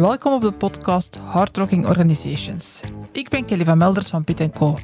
[0.00, 2.80] Welkom op de podcast Hardrocking Organizations.
[3.12, 4.78] Ik ben Kelly van Melders van Piet Co.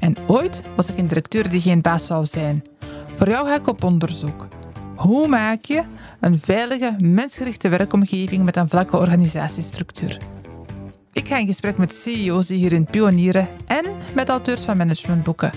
[0.00, 2.64] En ooit was ik een directeur die geen baas zou zijn.
[3.12, 4.46] Voor jou ga ik op onderzoek.
[4.96, 5.82] Hoe maak je
[6.20, 10.18] een veilige, mensgerichte werkomgeving met een vlakke organisatiestructuur?
[11.12, 15.52] Ik ga in gesprek met CEO's die hierin pionieren en met auteurs van managementboeken.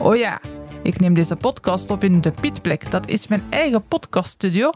[0.00, 0.40] Oh ja,
[0.82, 2.90] ik neem deze podcast op in de Pietplek.
[2.90, 4.70] Dat is mijn eigen podcaststudio.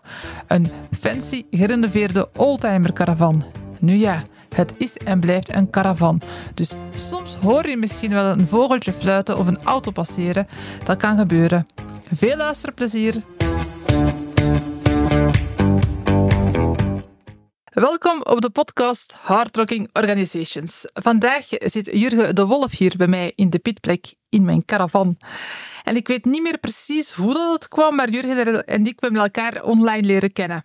[0.47, 3.64] Een fancy, gerenoveerde oldtimer caravan.
[3.85, 4.23] Nu ja,
[4.55, 6.21] het is en blijft een caravan.
[6.55, 10.47] Dus soms hoor je misschien wel een vogeltje fluiten of een auto passeren.
[10.85, 11.67] Dat kan gebeuren.
[12.13, 13.23] Veel luisterplezier.
[17.65, 20.87] Welkom op de podcast Hardrocking Organizations.
[20.93, 25.17] Vandaag zit Jurgen de Wolf hier bij mij in de pitplek in mijn caravan.
[25.85, 29.63] En ik weet niet meer precies hoe dat kwam, maar Jurgen en ik hebben elkaar
[29.63, 30.65] online leren kennen.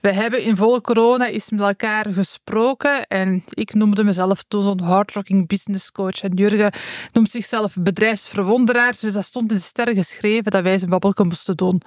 [0.00, 4.80] We hebben in volle corona eens met elkaar gesproken en ik noemde mezelf toen zo'n
[4.80, 6.72] hardrocking business coach en Jurgen
[7.12, 11.56] noemt zichzelf bedrijfsverwonderaar, dus dat stond in de sterren geschreven dat wij zijn babbelke moesten
[11.56, 11.82] doen.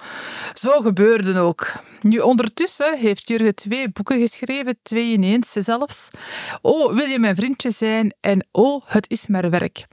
[0.54, 1.72] Zo gebeurde ook.
[2.00, 6.08] Nu, ondertussen heeft Jurgen twee boeken geschreven, twee ineens zelfs.
[6.62, 8.14] Oh, wil je mijn vriendje zijn?
[8.20, 9.86] En oh, het is maar werk.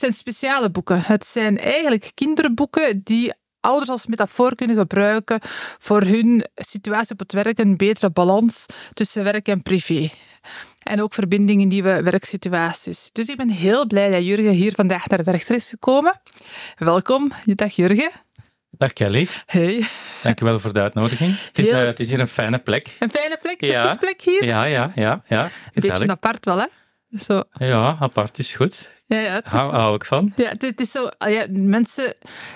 [0.00, 1.02] Het zijn speciale boeken.
[1.02, 5.40] Het zijn eigenlijk kinderboeken die ouders als metafoor kunnen gebruiken
[5.78, 10.10] voor hun situatie op het werk, een betere balans tussen werk en privé.
[10.82, 13.10] En ook verbinding in nieuwe werksituaties.
[13.12, 16.20] Dus ik ben heel blij dat Jurgen hier vandaag naar Werchter is gekomen.
[16.76, 17.32] Welkom.
[17.44, 18.10] Dag Jurgen.
[18.70, 19.28] Dag Kelly.
[19.46, 19.84] Hey.
[20.22, 21.38] Dankjewel voor de uitnodiging.
[21.46, 22.96] Het is, uh, het is hier een fijne plek.
[22.98, 23.58] Een fijne plek?
[23.58, 23.96] De ja.
[24.00, 24.44] plek hier?
[24.44, 25.22] Ja, ja, ja.
[25.26, 25.44] ja.
[25.44, 25.50] Een
[25.88, 26.66] beetje apart wel, hè?
[27.18, 27.42] Zo.
[27.52, 28.94] Ja, apart is goed.
[29.06, 30.32] Ja, ja, het is, hou, hou ik van.
[30.36, 32.14] Ja, het, is zo, ah ja, mensen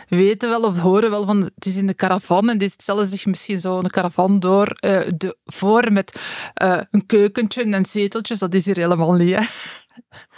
[0.08, 3.27] weten wel of horen wel van het is in de caravan en die stellen zich
[3.27, 6.20] misschien zo een caravan door uh, de, voor met
[6.62, 8.38] uh, een keukentje en zeteltjes.
[8.38, 9.34] Dat is hier helemaal niet.
[9.34, 9.44] Hè.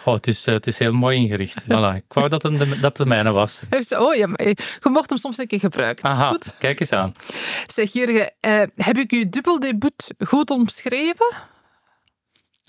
[0.04, 1.64] Oh, het, is, uh, het is heel mooi ingericht.
[1.68, 1.96] Voilà.
[1.96, 3.62] Ik wou dat het de, dat de mijne was.
[3.98, 6.04] Oh ja, maar je mocht hem soms een keer gebruiken.
[6.04, 6.54] Aha, goed?
[6.58, 7.12] kijk eens aan.
[7.66, 8.32] Zeg Jurgen,
[8.74, 11.54] heb ik uw dubbeldebuut goed omschreven?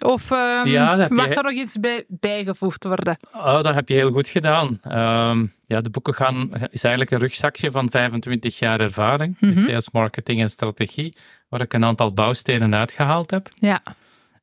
[0.03, 1.35] Of um, ja, mag je...
[1.35, 3.17] er nog iets bij, bijgevoegd worden?
[3.33, 4.79] Oh, dat heb je heel goed gedaan.
[4.85, 9.59] Um, ja, de boeken gaan, is eigenlijk een rugzakje van 25 jaar ervaring in mhm.
[9.59, 11.17] sales, marketing en strategie,
[11.49, 13.49] waar ik een aantal bouwstenen uitgehaald heb.
[13.55, 13.81] Ja.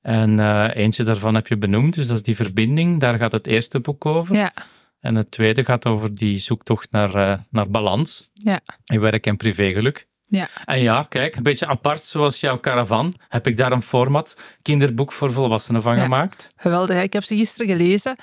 [0.03, 3.01] En uh, eentje daarvan heb je benoemd, dus dat is die verbinding.
[3.01, 4.37] Daar gaat het eerste boek over.
[4.37, 4.53] Ja.
[5.01, 8.61] En het tweede gaat over die zoektocht naar, uh, naar balans ja.
[8.85, 10.09] in werk en privégeluk.
[10.35, 10.49] Ja.
[10.65, 15.13] En ja, kijk, een beetje apart zoals jouw caravan, heb ik daar een format kinderboek
[15.13, 16.53] voor volwassenen van gemaakt.
[16.57, 18.17] Geweldig, ik heb ze gisteren gelezen.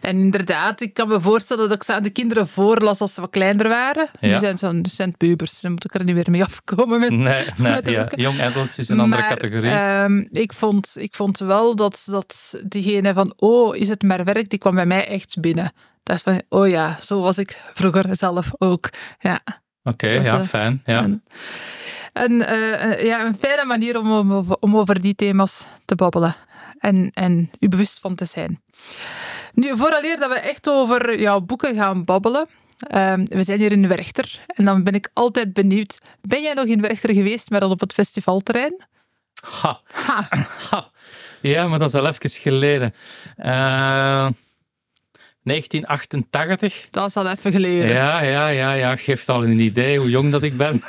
[0.00, 3.20] En inderdaad, ik kan me voorstellen dat ik ze aan de kinderen voorlas als ze
[3.20, 4.08] wat kleiner waren.
[4.20, 4.32] Ja.
[4.32, 7.44] Nu zijn ze zijn pubers, dan moet ik er niet meer mee afkomen met, nee,
[7.56, 8.08] nee, ja.
[8.14, 10.02] Young adults is een andere categorie.
[10.02, 14.50] Um, ik, vond, ik vond wel dat, dat diegene van, oh, is het maar werk,
[14.50, 15.72] die kwam bij mij echt binnen.
[16.02, 18.90] Dat is van, oh ja, zo was ik vroeger zelf ook.
[19.18, 19.40] Ja.
[19.84, 20.82] Oké, ja, fijn.
[20.84, 21.08] Ja.
[22.12, 26.34] Een, uh, ja, een fijne manier om, om, om, over die thema's te babbelen
[26.78, 28.60] en, en u bewust van te zijn.
[29.52, 32.46] Nu, vooraleer dat we echt over jouw boeken gaan babbelen,
[32.94, 36.64] uh, we zijn hier in Werchter en dan ben ik altijd benieuwd, ben jij nog
[36.64, 38.84] in Werchter geweest, maar dan op het festivalterrein?
[39.60, 39.80] Ha.
[39.92, 40.28] ha.
[40.70, 40.90] ha.
[41.40, 42.94] Ja, maar dat is al even geleden.
[43.38, 44.28] Uh,
[45.44, 46.86] 1988.
[46.90, 47.88] Dat is al even geleden.
[47.88, 48.96] Ja, ja, ja, ja.
[48.96, 50.82] Geeft al een idee hoe jong dat ik ben.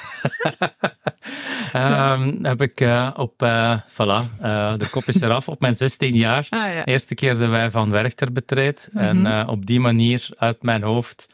[1.74, 6.16] um, heb ik uh, op, uh, voilà, uh, de kop is eraf, op mijn 16
[6.16, 6.48] jaar.
[6.50, 6.86] Ah, ja.
[6.86, 8.90] Eerste keer de wij van Werchter betreed.
[8.92, 9.26] Mm -hmm.
[9.26, 11.30] En op die manier uit mijn hoofd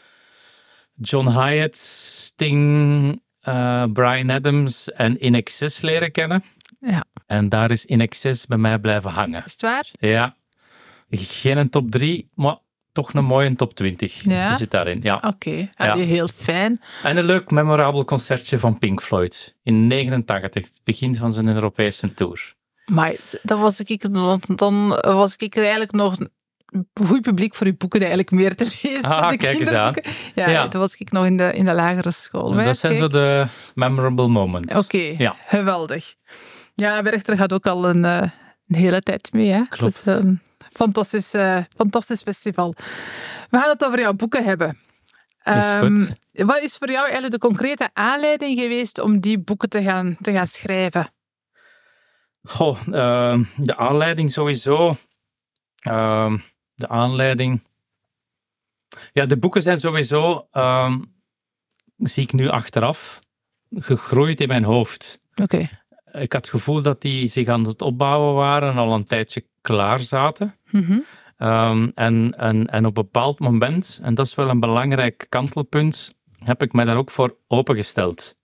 [0.95, 3.21] John Hyatt, Sting,
[3.93, 6.43] Brian Adams en In Excess leren kennen.
[6.79, 7.03] Ja.
[7.25, 9.43] En daar is In Excess bij mij blijven hangen.
[9.45, 9.89] Is het waar?
[9.91, 10.35] Ja.
[11.09, 12.57] Geen een top 3, maar
[12.91, 14.23] toch een mooie top 20.
[14.23, 14.47] Ja?
[14.47, 15.15] Die zit daarin, ja.
[15.15, 15.69] Oké, okay.
[15.77, 15.95] ja.
[15.95, 16.81] heel fijn.
[17.03, 22.13] En een leuk, memorabel concertje van Pink Floyd in 89, het begin van zijn Europese
[22.13, 22.53] tour.
[22.85, 24.13] Maar dan was ik,
[24.57, 26.15] dan was ik eigenlijk nog
[26.93, 29.03] goed publiek voor uw boeken eigenlijk meer te lezen.
[29.03, 29.93] Ah, kijk eens aan.
[30.35, 32.53] Ja, ja, toen was ik nog in de, in de lagere school.
[32.53, 34.75] dat zijn zo de memorable moments.
[34.75, 35.15] Oké, okay.
[35.17, 35.35] ja.
[35.47, 36.15] geweldig.
[36.75, 38.31] Ja, Werchter gaat ook al een, een
[38.67, 39.49] hele tijd mee.
[39.49, 39.61] Hè?
[39.69, 40.05] Klopt.
[40.05, 42.73] Dus, um, fantastisch, uh, fantastisch festival.
[43.49, 44.77] We gaan het over jouw boeken hebben.
[45.43, 50.17] Um, wat is voor jou eigenlijk de concrete aanleiding geweest om die boeken te gaan,
[50.21, 51.13] te gaan schrijven?
[52.43, 54.97] Goh, uh, de aanleiding sowieso.
[55.87, 56.33] Uh,
[56.73, 57.63] de aanleiding.
[59.11, 60.47] Ja, de boeken zijn sowieso,
[61.97, 63.19] zie ik nu achteraf,
[63.69, 65.21] gegroeid in mijn hoofd.
[65.41, 65.57] Oké.
[66.11, 69.45] ik had het gevoel dat die zich aan het opbouwen waren en al een tijdje
[69.61, 70.55] klaar zaten.
[70.71, 70.99] Mhm.
[71.37, 76.15] Ehm, en, en, en op een bepaald moment, en dat is wel een belangrijk kantelpunt,
[76.43, 78.35] heb ik mij daar ook voor opengesteld.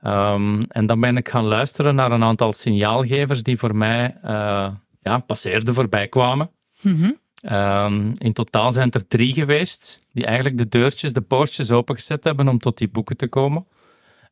[0.00, 4.70] Ehm, en dan ben ik gaan luisteren naar een aantal signaalgevers die voor mij uh,
[5.00, 6.50] ja, passeerden, voorbij kwamen.
[6.80, 7.10] Mhm.
[7.34, 12.48] Ehm, in totaal zijn er drie geweest die eigenlijk de deurtjes, de poortjes opengezet hebben
[12.48, 13.66] om tot die boeken te komen.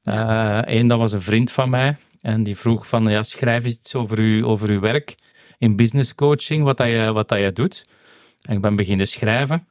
[0.02, 3.94] Eén, dat was een vriend van mij en die vroeg van, ja, schrijf eens iets
[3.94, 5.14] over, u, over uw werk
[5.62, 7.86] in business coaching, wat, dat je, wat dat je doet.
[8.42, 9.66] En ik ben beginnen schrijven.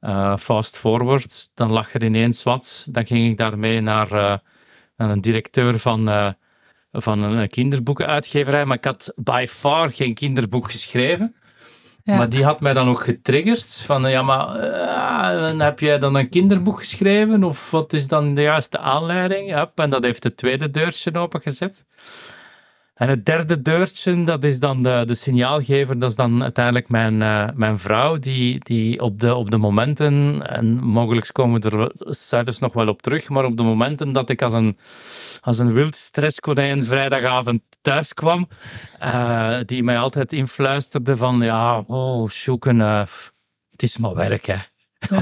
[0.00, 2.86] Uh, fast forward, dan lag er ineens wat.
[2.90, 4.36] Dan ging ik daarmee naar, uh,
[4.96, 6.28] naar een directeur van, uh,
[6.92, 8.64] van een kinderboekenuitgeverij.
[8.64, 11.34] Maar ik had by far geen kinderboek geschreven.
[12.02, 12.16] Ja.
[12.16, 13.74] Maar die had mij dan ook getriggerd.
[13.74, 14.46] Van ja, maar
[15.62, 17.44] heb jij dan een kinderboek geschreven?
[17.44, 19.48] Of wat is dan de juiste aanleiding?
[19.48, 21.84] Yep, en dat heeft het tweede deurtje opengezet.
[22.98, 27.20] En het derde deurtje, dat is dan de, de signaalgever, dat is dan uiteindelijk mijn,
[27.20, 32.14] uh, mijn vrouw, die, die op, de, op de momenten, en mogelijk komen we er
[32.14, 34.76] cijfers nog wel op terug, maar op de momenten dat ik als een,
[35.40, 38.48] als een wild stresskonijn vrijdagavond thuis kwam,
[39.02, 43.00] uh, die mij altijd influisterde van, ja, oh, zoeken, uh,
[43.70, 44.54] het is maar werk, hè.
[44.54, 44.62] Ja.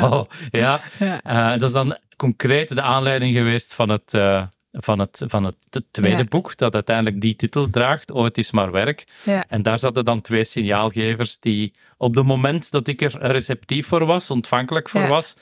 [0.09, 0.81] Oh, ja.
[0.99, 1.57] Ja.
[1.57, 4.13] dat is dan concreet de aanleiding geweest van het
[4.79, 5.57] van het, van het
[5.91, 6.25] tweede Ja.
[6.25, 9.05] boek, dat uiteindelijk die titel draagt, Oh, het is maar werk.
[9.23, 9.45] Ja.
[9.49, 14.07] En daar zaten dan twee signaalgevers die op het moment dat ik er receptief voor
[14.07, 15.09] was, ontvankelijk voor Ja.
[15.09, 15.37] was,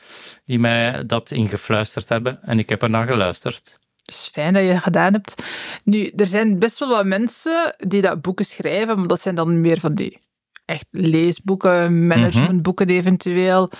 [0.45, 2.43] die mij dat ingefluisterd hebben.
[2.43, 3.79] En ik heb er naar geluisterd.
[4.05, 5.43] Is fijn dat je dat gedaan hebt.
[5.85, 9.61] Nu, er zijn best wel wat mensen die dat boeken schrijven, maar dat zijn dan
[9.61, 10.19] meer van die
[10.65, 13.71] echt leesboeken, managementboeken eventueel.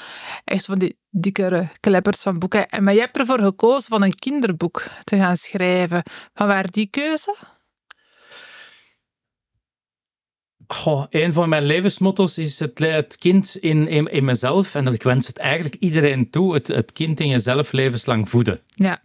[0.45, 2.69] Echt van die dikkere kleppers van boeken.
[2.69, 6.03] En- Maar jij hebt ervoor gekozen van een kinderboek te gaan schrijven.
[6.35, 7.35] Van waar die keuze?
[10.67, 14.75] Goh, een van mijn levensmotto's is het, het kind in, in, in mezelf.
[14.75, 16.55] En dat ik wens het eigenlijk iedereen toe.
[16.55, 18.61] Het, het kind in jezelf levenslang voeden.
[18.67, 19.01] Ja,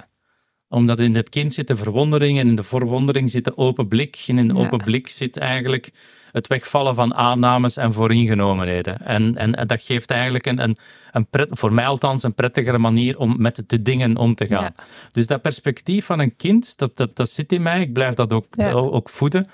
[0.68, 4.24] Omdat in het kind zit de verwondering en in de verwondering zit de open blik.
[4.28, 4.60] En in de Ja.
[4.60, 5.92] open blik zit eigenlijk
[6.32, 9.06] het wegvallen van aannames en vooringenomenheden.
[9.06, 10.78] En, en, en dat geeft eigenlijk een, een,
[11.12, 14.64] een pret, voor mij althans een prettigere manier om met de dingen om te gaan.
[14.64, 14.84] Ja.
[15.12, 17.82] Dus dat perspectief van een kind, dat, dat, dat zit in mij.
[17.82, 18.72] Ik blijf dat ook, Ja.
[18.72, 19.48] ook voeden.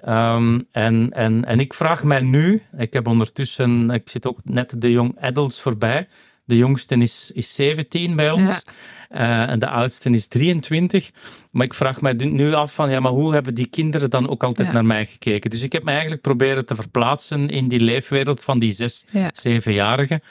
[0.00, 4.80] Ehm, en, en, en ik vraag mij nu, ik heb ondertussen, ik zit ook net
[4.80, 6.08] de young adults voorbij.
[6.46, 8.62] De jongste is, is 17 bij ons.
[9.08, 11.10] Eh, en de oudste is 23.
[11.50, 14.42] Maar ik vraag mij nu af van, ja, maar hoe hebben die kinderen dan ook
[14.44, 14.74] altijd Ja.
[14.74, 15.50] naar mij gekeken?
[15.50, 19.30] Dus ik heb me eigenlijk proberen te verplaatsen in die leefwereld van die zes, Ja.
[19.32, 20.22] zevenjarigen.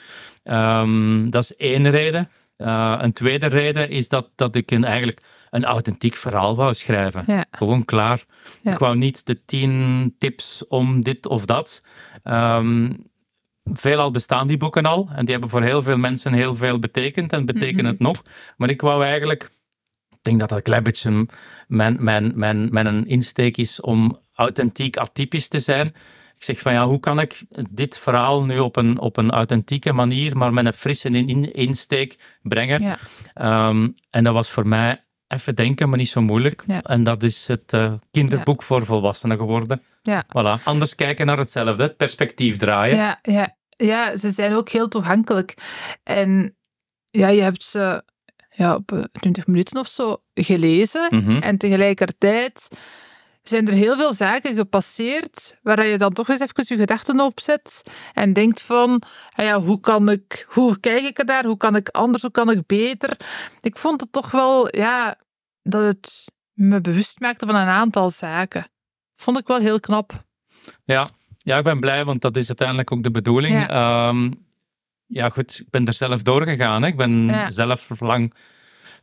[0.42, 2.28] Ehm, dat is één reden.
[2.56, 5.20] Eh, een tweede reden is dat, dat ik een, eigenlijk
[5.50, 7.24] een authentiek verhaal wou schrijven.
[7.26, 7.44] Ja.
[7.50, 8.24] Gewoon klaar.
[8.62, 11.82] Ik wou niet de tien tips om dit of dat.
[12.22, 12.90] Ehm,
[13.72, 17.32] veelal bestaan die boeken al en die hebben voor heel veel mensen heel veel betekend
[17.32, 17.92] en betekenen Mhm.
[17.92, 18.22] het nog.
[18.56, 19.42] Maar ik wou eigenlijk,
[20.10, 21.26] ik denk dat dat een klein beetje
[21.66, 25.86] mijn, mijn, mijn, mijn insteek is om authentiek atypisch te zijn.
[26.36, 29.92] Ik zeg van ja, hoe kan ik dit verhaal nu op een, op een authentieke
[29.92, 32.82] manier, maar met een frisse in, in- insteek brengen?
[32.82, 32.98] Ja.
[33.34, 36.62] Ehm, en dat was voor mij even denken, maar niet zo moeilijk.
[36.66, 36.82] Ja.
[36.82, 39.82] En dat is het eh, kinderboek voor volwassenen geworden.
[40.02, 40.24] Ja.
[40.26, 40.62] Voilà.
[40.64, 42.96] Anders kijken naar hetzelfde, het perspectief draaien.
[42.96, 45.54] Ja, ja, ja, ze zijn ook heel toegankelijk.
[46.02, 46.56] En
[47.10, 48.02] ja, je hebt ze
[48.50, 51.06] ja, op eh, 20 minuten of zo gelezen.
[51.10, 51.36] Mhm.
[51.38, 52.68] En tegelijkertijd
[53.48, 57.40] zijn er heel veel zaken gepasseerd waar je dan toch eens even je gedachten op
[57.40, 61.56] zet en denkt van, ah ja, hoe kan ik, hoe kijk ik er daar, hoe
[61.56, 63.16] kan ik anders, hoe kan ik beter?
[63.60, 65.18] Ik vond het toch wel, ja,
[65.62, 68.66] dat het me bewust maakte van een aantal zaken.
[69.14, 70.24] Vond ik wel heel knap.
[70.84, 71.08] Ja.
[71.46, 73.54] Ja, ik ben blij, want dat is uiteindelijk ook de bedoeling.
[73.54, 73.66] Ja.
[73.68, 74.14] Ja,
[75.06, 76.82] ja goed, ik ben er zelf doorgegaan.
[76.82, 76.88] Hè.
[76.88, 78.34] Ik ben zelf lang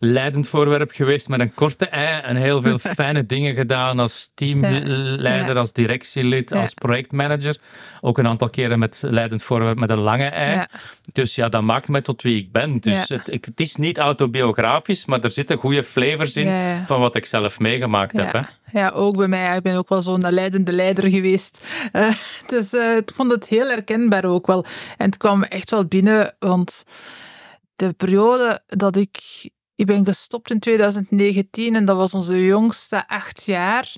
[0.03, 5.57] leidend voorwerp geweest met een korte ei en heel veel fijne dingen gedaan als teamleider,
[5.57, 7.57] als directielid, als projectmanager.
[8.01, 10.65] Ook een aantal keren met leidend voorwerp met een lange ei.
[11.11, 12.79] Dus ja, dat maakt mij tot wie ik ben.
[12.79, 16.51] Dus het, het is niet autobiografisch, maar er zitten goede flavors in
[16.85, 18.31] van wat ik zelf meegemaakt heb.
[18.31, 18.37] Hè.
[18.37, 18.49] Ja.
[18.71, 19.57] ja, ook bij mij.
[19.57, 21.61] Ik ben ook wel zo'n leidende leider geweest.
[21.91, 22.09] Eh,
[22.47, 24.65] dus eh, ik vond het heel herkenbaar ook wel.
[24.97, 26.83] En het kwam echt wel binnen, want
[27.75, 29.19] de periode dat ik...
[29.83, 33.95] Ik ben gestopt in 2019 en dat was onze jongste acht jaar.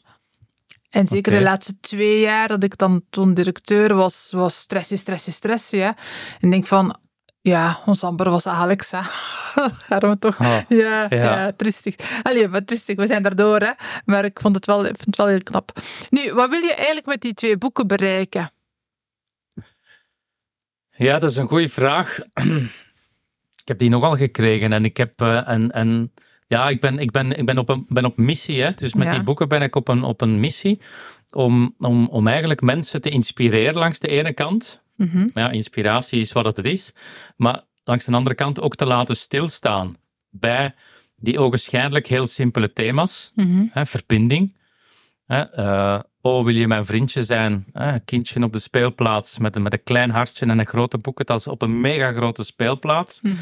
[0.89, 5.33] En zeker de laatste twee jaar dat ik dan toen directeur was, was stressie, stressie,
[5.33, 5.79] stressie.
[5.79, 5.95] Ja.
[6.39, 6.99] En ik denk van,
[7.41, 8.99] Ja, ons amber was Alex, hè.
[9.87, 10.39] Gaan we toch...
[10.39, 11.09] Oh, Ja, ja.
[11.09, 11.51] Ja.
[11.51, 11.95] tristig.
[12.23, 13.71] Allee, maar tristig, we zijn daardoor, hè.
[14.05, 15.71] Maar ik vond het wel, vind het wel heel knap.
[16.09, 18.49] Nu, wat wil je eigenlijk met die twee boeken bereiken?
[20.89, 22.19] Ja, dat is een goede vraag.
[23.65, 26.11] ik heb die nogal gekregen en ik heb eh, en, en
[26.47, 28.61] ja, ik ben, ik ben, ik ben, op, een, ben op missie.
[28.61, 28.71] Hè?
[28.73, 29.13] Dus met Ja.
[29.13, 30.79] die boeken ben ik op een, op een missie
[31.29, 34.81] om, om, om eigenlijk mensen te inspireren langs de ene kant.
[35.33, 36.93] Maar ja, inspiratie is wat het is.
[37.37, 39.95] Maar langs de andere kant ook te laten stilstaan
[40.29, 40.73] bij
[41.15, 43.31] die ogenschijnlijk heel simpele thema's.
[43.35, 43.65] Mhm.
[43.71, 44.55] Hè, verbinding.
[45.25, 47.65] Hè, eh, oh, wil je mijn vriendje zijn?
[47.73, 51.47] Een kindje op de speelplaats met een, met een klein hartje en een grote boekentas
[51.47, 53.21] op een mega grote speelplaats.
[53.21, 53.35] Mhm.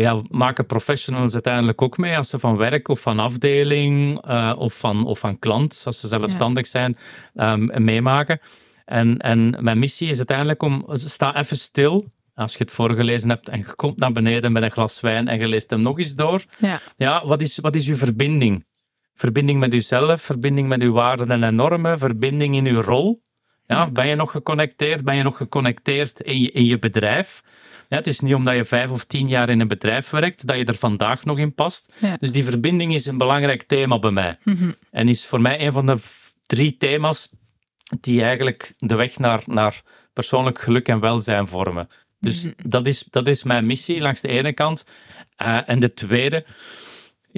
[0.00, 4.78] Ja, maken professionals uiteindelijk ook mee als ze van werk of van afdeling eh, of,
[4.78, 6.96] van, of van klant, als ze zelfstandig zijn,
[7.34, 8.40] ehm, meemaken.
[8.84, 12.06] En, en mijn missie is uiteindelijk om, sta even stil.
[12.34, 15.38] Als je het voorgelezen hebt en je komt naar beneden met een glas wijn en
[15.38, 16.44] je leest hem nog eens door.
[16.58, 16.80] Ja.
[16.96, 18.64] Ja, wat is, wat is uw verbinding?
[19.18, 23.22] Verbinding met uzelf, verbinding met uw waarden en normen, verbinding in uw rol.
[23.66, 25.04] Ja, ben je nog geconnecteerd?
[25.04, 27.42] Ben je nog geconnecteerd in je, in je bedrijf?
[27.88, 30.56] Ja, het is niet omdat je vijf of tien jaar in een bedrijf werkt, dat
[30.56, 31.92] je er vandaag nog in past.
[31.98, 32.16] Ja.
[32.16, 34.36] Dus die verbinding is een belangrijk thema bij mij.
[34.44, 34.70] Mhm.
[34.90, 35.96] En is voor mij een van de
[36.46, 37.30] drie thema's
[38.00, 39.82] die eigenlijk de weg naar, naar
[40.12, 41.88] persoonlijk geluk en welzijn vormen.
[42.20, 44.84] Dus dat, is, dat is mijn missie langs de ene kant.
[45.36, 46.44] Eh, en de tweede,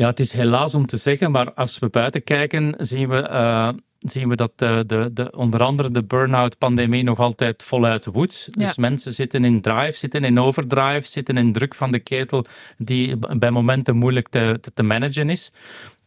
[0.00, 3.68] ja, het is helaas om te zeggen, maar als we buiten kijken, zien we, eh,
[3.98, 8.48] zien we dat de, de, de, onder andere de burn-out-pandemie nog altijd voluit woedt.
[8.50, 12.44] Dus mensen zitten in drive, zitten in overdrive, zitten in druk van de ketel,
[12.78, 15.52] die bij momenten moeilijk te, te, te managen is.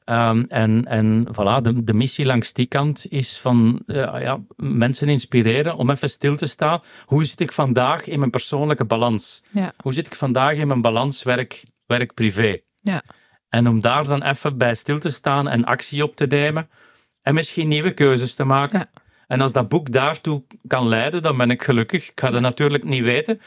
[0.03, 5.09] Ehm, en en voilà, de, de missie langs die kant is van ja, ja, mensen
[5.09, 6.79] inspireren om even stil te staan.
[7.05, 9.43] Hoe zit ik vandaag in mijn persoonlijke balans?
[9.51, 9.73] Ja.
[9.77, 12.59] Hoe zit ik vandaag in mijn balans werk, werk-privé?
[12.81, 13.03] Ja.
[13.53, 16.69] En om daar dan even bij stil te staan en actie op te nemen
[17.21, 18.79] en misschien nieuwe keuzes te maken.
[18.79, 18.89] Ja.
[19.27, 22.09] En als dat boek daartoe kan leiden, dan ben ik gelukkig.
[22.09, 23.41] Ik ga dat natuurlijk niet weten.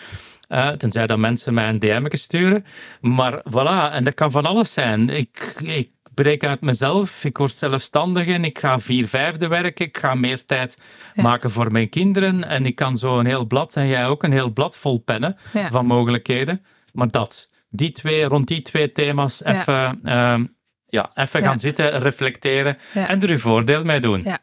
[0.49, 2.63] eh, tenzij dat mensen mij een DM sturen.
[3.01, 5.09] Maar voilà, en dat kan van alles zijn.
[5.09, 9.87] Ik, ik breek uit mezelf, ik word zelfstandig en ik ga vier vijfde werken.
[9.87, 10.79] Ik ga meer tijd
[11.15, 11.23] Ja.
[11.23, 12.45] maken voor mijn kinderen.
[12.49, 15.37] En ik kan zo een heel blad, en jij ook, een heel blad vol pennen
[15.53, 15.71] Ja.
[15.71, 16.65] van mogelijkheden.
[16.93, 19.53] Maar dat, die twee, rond die twee thema's Ja.
[19.55, 20.45] even, ehm,
[20.87, 21.47] ja, even Ja.
[21.49, 23.09] gaan zitten, reflecteren Ja.
[23.09, 24.23] en er uw voordeel mee doen.
[24.25, 24.39] Ja.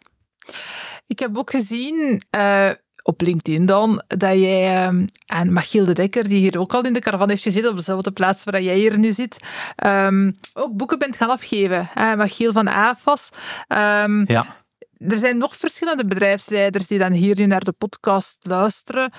[1.07, 2.69] Ik heb ook gezien eh,
[3.03, 6.93] op LinkedIn dan dat jij ehm, en Machiel de Dekker, die hier ook al in
[6.93, 9.39] de caravan heeft gezeten, op dezelfde plaats waar jij hier nu zit,
[9.75, 11.89] ehm, ook boeken bent gaan afgeven.
[11.93, 12.15] Hè?
[12.15, 13.29] Machiel van AFAS.
[13.67, 14.55] Ehm, Ja.
[14.97, 19.11] er zijn nog verschillende bedrijfsleiders die dan hier nu naar de podcast luisteren.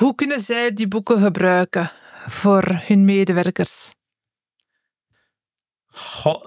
[0.00, 1.90] Hoe kunnen zij die boeken gebruiken
[2.28, 3.94] voor hun medewerkers?
[5.86, 6.46] Goh,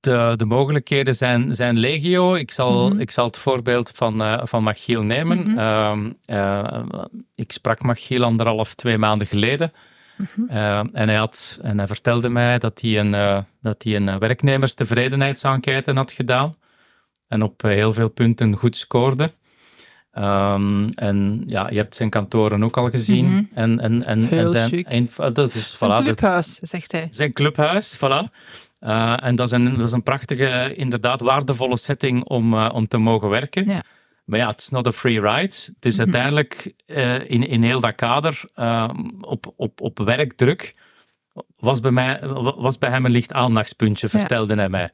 [0.00, 2.34] de, de mogelijkheden zijn, zijn legio.
[2.34, 3.00] Ik zal, Mhm.
[3.00, 5.58] ik zal het voorbeeld van, eh, van Machiel nemen.
[5.58, 6.82] Ehm, eh,
[7.34, 9.72] ik sprak Machiel anderhalf, twee maanden geleden.
[10.16, 10.48] Mhm.
[10.48, 15.92] Eh, en, hij had, en hij vertelde mij dat hij een, dat hij een werknemerstevredenheidsenquête
[15.92, 16.56] had gedaan.
[17.28, 19.32] En op heel veel punten goed scoorde.
[20.12, 23.26] Ehm, en ja, je hebt zijn kantoren ook al gezien.
[23.26, 23.42] Mhm.
[23.54, 27.06] en, en, en, Heel en zijn, en- dat is, Zijn voilà, dat- clubhuis, zegt hij.
[27.10, 28.30] zijn clubhuis, voilà.
[28.78, 32.88] Eh, en dat is, een, dat is een prachtige, inderdaad waardevolle setting om, eh, om
[32.88, 33.64] te mogen werken.
[33.66, 33.82] Ja.
[34.24, 35.54] Maar ja, het is not a free ride.
[35.78, 38.88] Dus uiteindelijk, eh, in, in heel dat kader, eh,
[39.20, 40.74] op, op, op werkdruk,
[41.58, 42.20] was bij, mij,
[42.56, 44.18] was bij hem een licht aandachtspuntje, Ja.
[44.18, 44.90] vertelde hij mij.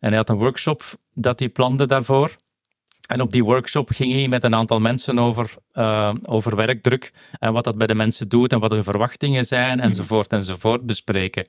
[0.00, 0.82] En hij had een workshop
[1.14, 2.36] dat hij plande daarvoor.
[3.06, 7.52] En op die workshop ging hij met een aantal mensen over, eh, over werkdruk en
[7.52, 11.48] wat dat bij de mensen doet en wat hun verwachtingen zijn, enzovoort, enzovoort, bespreken.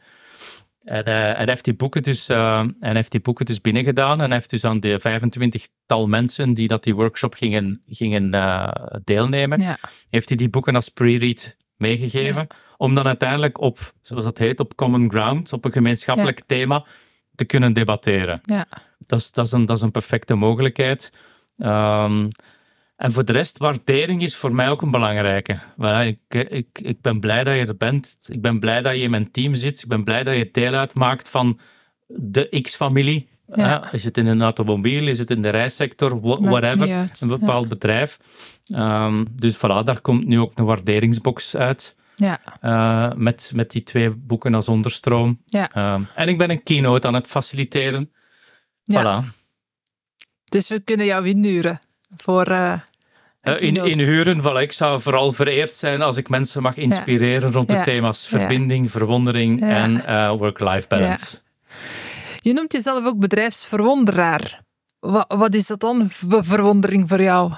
[0.83, 4.31] En, eh, en heeft die boeken dus, eh, en heeft die boeken dus binnengedaan en
[4.31, 8.31] heeft dus aan de 25-tal mensen die dat die workshop gingen, gingen
[9.03, 9.77] deelnemen, Ja.
[10.09, 12.47] heeft hij die boeken als pre-read meegegeven,
[12.77, 16.85] om dan uiteindelijk op, zoals dat heet, op common ground, op een gemeenschappelijk thema,
[17.35, 18.39] te kunnen debatteren.
[18.43, 18.65] Ja.
[18.99, 21.11] Dat is, dat is, een, dat is een perfecte mogelijkheid.
[21.57, 22.27] Ehm,
[22.95, 25.59] en voor de rest, waardering is voor mij ook een belangrijke.
[25.73, 28.17] Voilà, ik, ik, ik ben blij dat je er bent.
[28.21, 29.81] Ik ben blij dat je in mijn team zit.
[29.81, 31.59] Ik ben blij dat je deel uitmaakt van
[32.07, 33.29] de X-familie.
[33.55, 33.81] Ja.
[33.81, 33.93] Hè?
[33.93, 36.89] Is het in een automobiel, is het in de reissector, whatever.
[37.19, 38.19] Een bepaald bedrijf.
[38.67, 41.95] Ehm, dus voilà, daar komt nu ook een waarderingsbox uit.
[42.15, 42.39] Ja.
[42.61, 45.41] eh, met, met die twee boeken als onderstroom.
[45.45, 45.71] Ja.
[45.71, 48.11] Ehm, en ik ben een keynote aan het faciliteren.
[48.83, 49.01] Ja.
[49.01, 49.27] Voilà.
[50.49, 51.81] Dus we kunnen jou inhuren
[52.17, 52.43] voor...
[52.45, 52.79] eh,
[53.43, 57.67] Uh, in, huren, voilà, ik zou vooral vereerd zijn als ik mensen mag inspireren rond
[57.67, 57.83] de Ja.
[57.83, 61.39] thema's verbinding, verwondering en eh, work-life balance.
[62.41, 64.61] Je noemt jezelf ook bedrijfsverwonderaar.
[64.99, 67.53] Wat, wat is dat dan, ver- verwondering voor jou?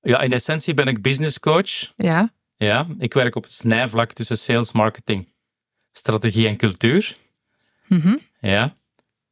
[0.00, 0.20] Ja.
[0.20, 1.92] in essentie ben ik business coach.
[1.96, 5.32] Ja, Ja, ik werk op het snijvlak tussen sales, marketing,
[5.92, 7.16] strategie en cultuur.
[7.86, 8.16] Mhm.
[8.40, 8.76] Ja,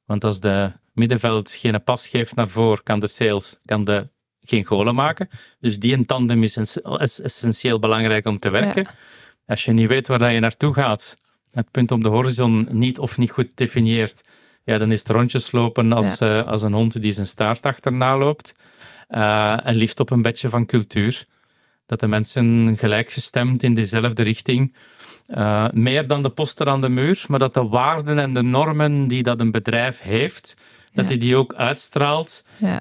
[0.05, 4.09] want als de middenveld geen pas geeft naar voren, kan de sales kan de
[4.41, 5.29] geen golen maken.
[5.61, 8.87] Dus die een tandem is, ess- is essentieel belangrijk om te werken.
[9.47, 11.17] Als je niet weet waar je naartoe gaat,
[11.53, 14.25] het punt op de horizon niet of niet goed definieert,
[14.65, 18.17] ja, dan is het rondjes lopen als, eh, als een hond die zijn staart achterna
[18.19, 18.55] loopt.
[19.09, 21.25] Eh, en liefst op een bedje van cultuur.
[21.87, 24.75] Dat de mensen gelijkgestemd in dezelfde richting
[25.27, 29.09] eh, meer dan de poster aan de muur, maar dat de waarden en de normen
[29.09, 30.57] die dat een bedrijf heeft,
[30.99, 32.45] dat hij die ook uitstraalt.
[32.57, 32.81] ja.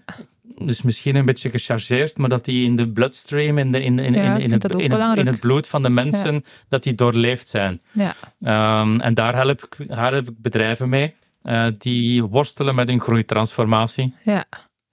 [0.60, 4.14] Dus misschien een beetje gechargeerd, maar dat die in de bloodstream, in, de, in, in,
[4.14, 7.82] Ja, in, het, in, het, in het bloed van de mensen, dat die doorleefd zijn.
[7.92, 8.14] ja.
[8.42, 13.00] Ehm, en daar help, ik, daar help ik bedrijven mee, eh, die worstelen met hun
[13.00, 14.14] groeitransformatie.
[14.24, 14.46] ja.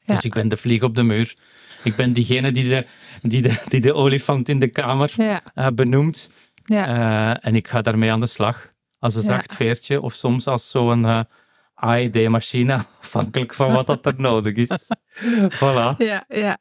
[0.06, 0.14] Ja.
[0.14, 1.34] Dus ik ben de vlieg op de muur.
[1.82, 2.86] Ik ben diegene die de,
[3.22, 5.14] die de, die de olifant in de kamer
[5.54, 6.30] eh, benoemt.
[6.64, 6.86] ja.
[6.86, 8.72] Eh, en ik ga daarmee aan de slag.
[8.98, 11.26] Als een zacht veertje of soms als zo'n
[11.74, 14.90] AED-machine, afhankelijk van wat dat er nodig is.
[15.60, 15.96] Voilà.
[15.96, 16.58] Ja, ja.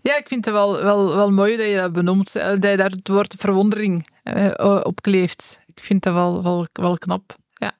[0.00, 2.76] Ja, ik vind het wel, wel, wel mooi dat je dat benoemt, eh, dat je
[2.76, 5.64] daar het woord verwondering eh, op kleeft.
[5.74, 7.36] Ik vind dat wel, wel, wel knap.
[7.52, 7.72] Ja.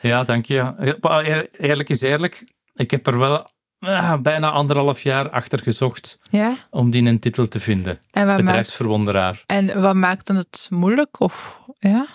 [0.00, 1.48] Ja, dank je.
[1.58, 6.56] Eerlijk is eerlijk, ik heb er wel ah, bijna anderhalf jaar achter gezocht ja?
[6.70, 7.98] om die een titel te vinden.
[8.10, 9.42] En wat, maakt, Bedrijfsverwonderaar.
[9.46, 11.20] en wat maakt dan het moeilijk?
[11.20, 12.06] Of, ja?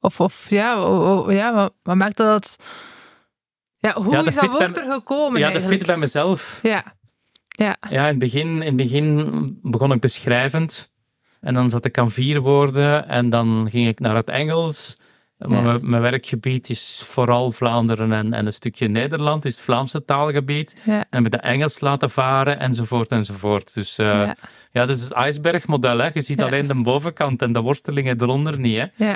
[0.00, 2.56] Of, of ja, o- o- ja wat, wat maakt dat.
[3.78, 6.58] Ja, hoe Ja, is dat woord er gekomen Ja, dat fit bij mezelf.
[6.62, 6.82] Ja,
[7.48, 10.90] ja, Ja, in het begin, in het begin begon ik beschrijvend.
[11.40, 13.08] En dan zat ik aan vier woorden.
[13.08, 14.98] En dan ging ik naar het Engels.
[15.38, 15.78] Maar Ja.
[15.82, 19.44] mijn, werkgebied is vooral Vlaanderen en, en een stukje Nederland.
[19.44, 20.76] is het Vlaamse taalgebied.
[20.84, 21.04] ja.
[21.10, 23.74] En met de Engels laten varen, enzovoort, enzovoort.
[23.74, 24.30] Dus eh,
[24.72, 25.98] ja, is het ijsbergmodel.
[25.98, 26.10] Hè.
[26.12, 28.88] Je ziet alleen de bovenkant en de worstelingen eronder niet.
[28.94, 29.12] Hè.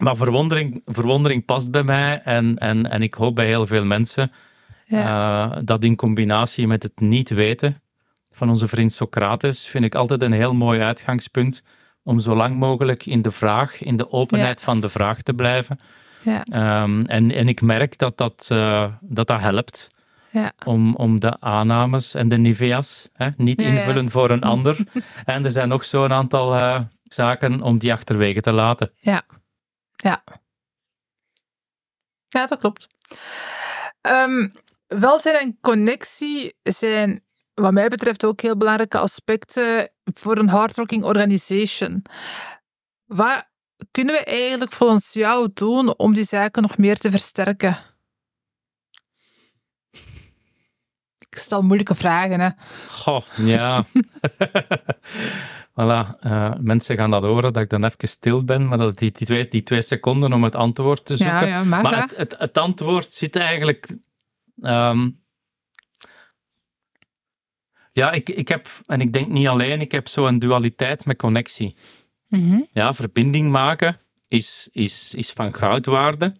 [0.00, 2.20] Maar verwondering, verwondering past bij mij.
[2.24, 4.32] En, en, en ik hoop bij heel veel mensen
[4.86, 5.52] ja.
[5.52, 7.82] eh, dat in combinatie met het niet weten
[8.32, 11.62] van onze vriend Socrates, vind ik altijd een heel mooi uitgangspunt
[12.02, 15.80] om zo lang mogelijk in de vraag, in de openheid van de vraag te blijven.
[16.22, 19.90] ja, Ehm, en, en ik merk dat dat, eh, dat, dat helpt
[20.30, 20.52] ja.
[20.64, 24.76] om, om de aannames en de nivea's hè, niet invullen voor een ander.
[25.24, 28.90] en er zijn nog zo'n aantal eh, zaken om die achterwege te laten.
[29.00, 29.22] Ja.
[30.02, 30.24] Ja.
[32.28, 32.86] Ja, dat klopt.
[34.00, 34.48] Ehm,
[34.86, 42.04] welzijn en connectie zijn, wat mij betreft, ook heel belangrijke aspecten voor een hardworking organization.
[43.04, 43.48] Wat
[43.90, 47.76] kunnen we eigenlijk volgens jou doen om die zaken nog meer te versterken?
[51.18, 52.48] Ik stel moeilijke vragen, hè.
[52.88, 53.84] Goh, ja.
[55.80, 56.18] voilà.
[56.20, 59.26] eh, mensen gaan dat horen, dat ik dan even stil ben, maar dat die, die,
[59.26, 61.48] twee, die twee seconden om het antwoord te zoeken.
[61.48, 63.96] Ja, ja, maar, het, het, het antwoord zit eigenlijk...
[64.60, 65.10] ehm,
[67.92, 71.76] ja, ik, ik heb, en ik denk niet alleen, ik heb zo'n dualiteit met connectie.
[72.28, 72.60] Mhm.
[72.72, 76.36] Ja, verbinding maken is, is, is van goudwaarde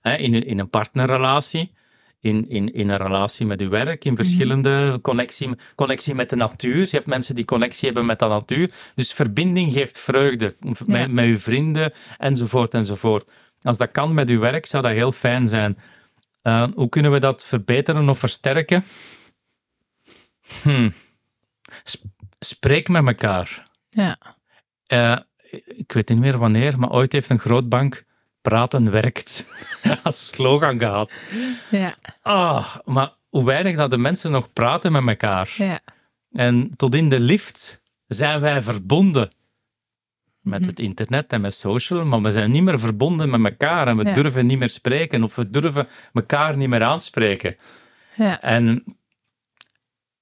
[0.00, 1.74] hè, in, in een partnerrelatie,
[2.24, 6.80] in, in, in een relatie met uw werk, in verschillende connectie, connectie met de natuur.
[6.80, 8.70] Je hebt mensen die connectie hebben met de natuur.
[8.94, 10.56] Dus verbinding geeft vreugde
[10.86, 13.30] met, met uw vrienden enzovoort enzovoort.
[13.60, 15.78] Als dat kan met uw werk, zou dat heel fijn zijn.
[16.42, 18.84] Uh, hoe kunnen we dat verbeteren of versterken?
[20.62, 20.90] Hm.
[21.84, 23.68] Sp- Spreek met elkaar.
[23.90, 24.18] Ja.
[24.92, 25.18] Uh,
[25.64, 28.04] ik weet niet meer wanneer, maar ooit heeft een grootbank
[28.48, 29.46] praten werkt
[30.02, 31.22] als slogan gehad.
[31.70, 31.94] Ja.
[32.22, 35.54] Ah, maar hoe weinig dat de mensen nog praten met elkaar.
[35.56, 35.80] Ja.
[36.32, 39.30] En tot in de lift zijn wij verbonden
[40.40, 40.68] met Mhm.
[40.68, 44.04] het internet en met social, maar we zijn niet meer verbonden met elkaar en we
[44.04, 44.14] Ja.
[44.14, 47.56] durven niet meer spreken of we durven elkaar niet meer aanspreken.
[48.16, 48.40] Ja.
[48.40, 48.84] En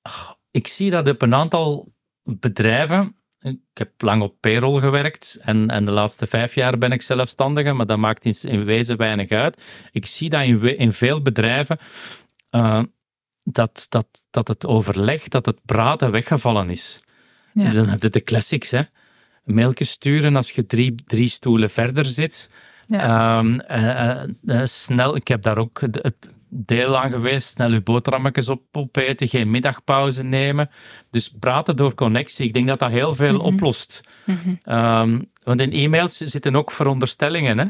[0.02, 3.16] ah, ik zie dat op een aantal bedrijven.
[3.42, 7.72] Ik heb lang op payroll gewerkt en, en de laatste vijf jaar ben ik zelfstandige,
[7.72, 9.62] maar dat maakt in, in wezen weinig uit.
[9.92, 11.78] Ik zie dat in, in veel bedrijven
[12.50, 12.82] eh,
[13.44, 17.00] dat, dat, dat het overleg, dat het praten weggevallen is.
[17.54, 17.70] Ja.
[17.70, 18.82] Dan heb je de classics, hè.
[19.44, 22.50] Een mailtje sturen als je drie, drie stoelen verder zit.
[22.86, 23.38] Ja.
[23.38, 27.48] Ehm, eh, eh, snel, ik heb daar ook het, deel aan geweest.
[27.48, 30.70] Snel je boterhammetjes op, opeten, geen middagpauze nemen.
[31.10, 32.46] Dus praten door connectie.
[32.46, 33.44] Ik denk dat dat heel veel Mhm.
[33.46, 34.00] oplost.
[34.62, 37.58] Ehm, want in e-mails zitten ook veronderstellingen.
[37.58, 37.64] Hè?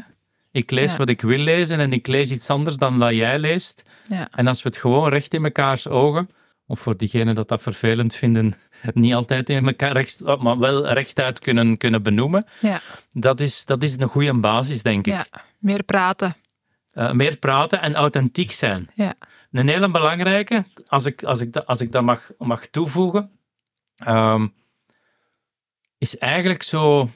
[0.51, 0.97] Ik lees Ja.
[0.97, 3.83] wat ik wil lezen en ik lees iets anders dan dat jij leest.
[4.07, 4.27] Ja.
[4.31, 6.29] En als we het gewoon recht in mekaars ogen,
[6.67, 8.53] of voor diegenen dat dat vervelend vinden,
[8.93, 12.79] niet altijd in elkaar recht, maar wel rechtuit kunnen, kunnen benoemen, Ja.
[13.11, 15.13] dat is, dat is een goede basis, denk ik.
[15.13, 15.25] ja,
[15.57, 16.35] meer praten.
[16.93, 18.89] Eh, meer praten en authentiek zijn.
[18.95, 19.15] Ja.
[19.51, 23.39] Een hele belangrijke, als ik, als ik, dat, als ik dat mag, mag toevoegen,
[23.95, 24.47] ehm,
[25.97, 27.09] is eigenlijk zo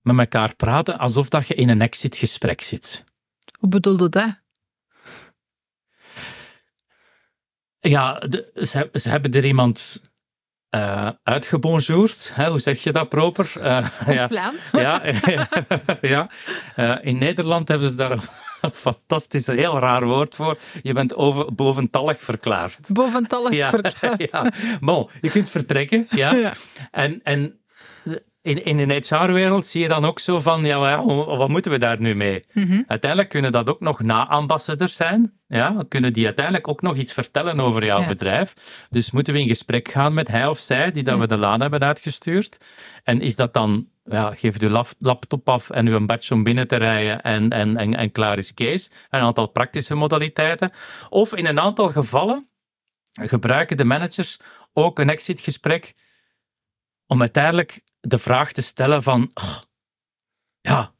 [0.00, 3.04] met elkaar praten alsof dat je in een exitgesprek zit.
[3.58, 4.40] Hoe bedoelde dat?
[7.80, 10.02] Ja, de- ze, ze hebben er iemand
[10.70, 12.30] eh uitgebonjourd.
[12.34, 13.50] Hè, hoe zeg je dat proper?
[13.60, 13.90] Eh, ja.
[14.06, 14.54] Ontslaan?
[14.72, 15.02] Ja,
[16.00, 16.30] ja.
[16.74, 18.10] Eh, in Nederland hebben ze daar
[18.60, 20.58] een fantastisch, een heel raar woord voor.
[20.82, 22.78] Je bent over, boventallig verklaard.
[22.92, 24.30] Boventallig Ja, verklaard.
[24.30, 24.50] ja.
[24.80, 26.06] Bon, je kunt vertrekken.
[26.10, 26.34] Ja.
[26.34, 26.52] Ja.
[26.90, 27.60] En, en
[28.42, 32.00] in, in de HR-wereld zie je dan ook zo van, ja, wat moeten we daar
[32.00, 32.44] nu mee?
[32.52, 32.82] Mhm.
[32.86, 35.38] Uiteindelijk kunnen dat ook nog na-ambassadors zijn.
[35.48, 38.06] Ja, kunnen die uiteindelijk ook nog iets vertellen over jouw Ja.
[38.06, 38.52] bedrijf.
[38.90, 41.60] Dus moeten we in gesprek gaan met hij of zij die dat we de laan
[41.60, 42.58] hebben uitgestuurd.
[43.04, 46.68] En is dat dan, ja, geef je lap- laptop af en uw badge om binnen
[46.68, 48.90] te rijden en, en, en, en klaar is Kees.
[49.10, 50.70] Een aantal praktische modaliteiten.
[51.08, 52.48] Of in een aantal gevallen
[53.22, 54.38] gebruiken de managers
[54.72, 55.92] ook een exitgesprek
[57.06, 59.56] om uiteindelijk de vraag te stellen van, "Oh,
[60.60, 60.92] ja,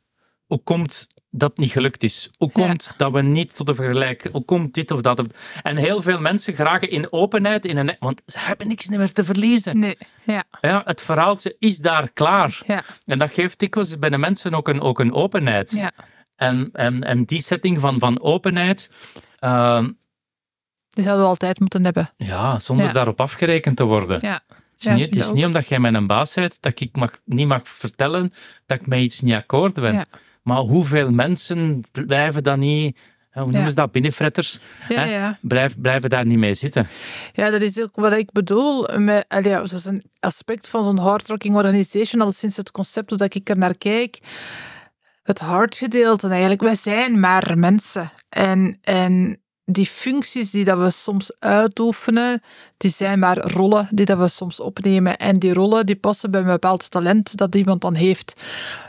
[0.47, 2.31] hoe komt dat niet gelukt is?
[2.37, 2.67] Hoe Ja.
[2.67, 4.29] komt dat we niet tot een vergelijk?
[4.33, 5.23] Hoe komt dit of dat?
[5.63, 7.97] En heel veel mensen geraken in openheid, in een...
[7.99, 9.79] want ze hebben niks meer te verliezen.
[9.79, 12.61] Nee, ja, Ja, het verhaaltje is daar klaar.
[12.67, 15.71] ja, En dat geeft dikwijls bij de mensen ook een, ook een openheid.
[15.71, 15.91] ja.
[16.37, 18.91] En, en, en die setting van, van openheid,
[19.39, 19.91] ehm,
[20.89, 22.11] Die zouden we altijd moeten hebben.
[22.17, 22.93] ja, zonder Ja.
[22.93, 24.19] daarop afgerekend te worden.
[24.21, 24.41] Ja.
[24.81, 27.19] Het is, Ja, niet, het is niet omdat jij mijn baas bent dat ik mag,
[27.25, 28.33] niet mag vertellen
[28.67, 29.93] dat ik met iets niet akkoord ben.
[29.93, 30.05] Ja.
[30.43, 32.99] Maar hoeveel mensen blijven dan niet,
[33.31, 33.69] hè, hoe noemen Ja.
[33.69, 35.05] ze dat, binnenfretters, Ja, Hè?
[35.05, 35.39] ja.
[35.41, 36.87] blijf, blijven daar niet mee zitten.
[37.33, 38.99] ja, dat is ook wat ik bedoel.
[38.99, 43.35] Met, allee, dat is een aspect van zo'n hardworking organization, al sinds het concept dat
[43.35, 44.19] ik er naar kijk.
[45.23, 46.61] Het hardgedeelte eigenlijk.
[46.61, 48.11] Wij zijn maar mensen.
[48.29, 49.41] En, en
[49.73, 52.43] die functies die dat we soms uitoefenen,
[52.77, 55.17] die zijn maar rollen die dat we soms opnemen.
[55.19, 58.43] En die rollen die passen bij een bepaald talent dat iemand dan heeft.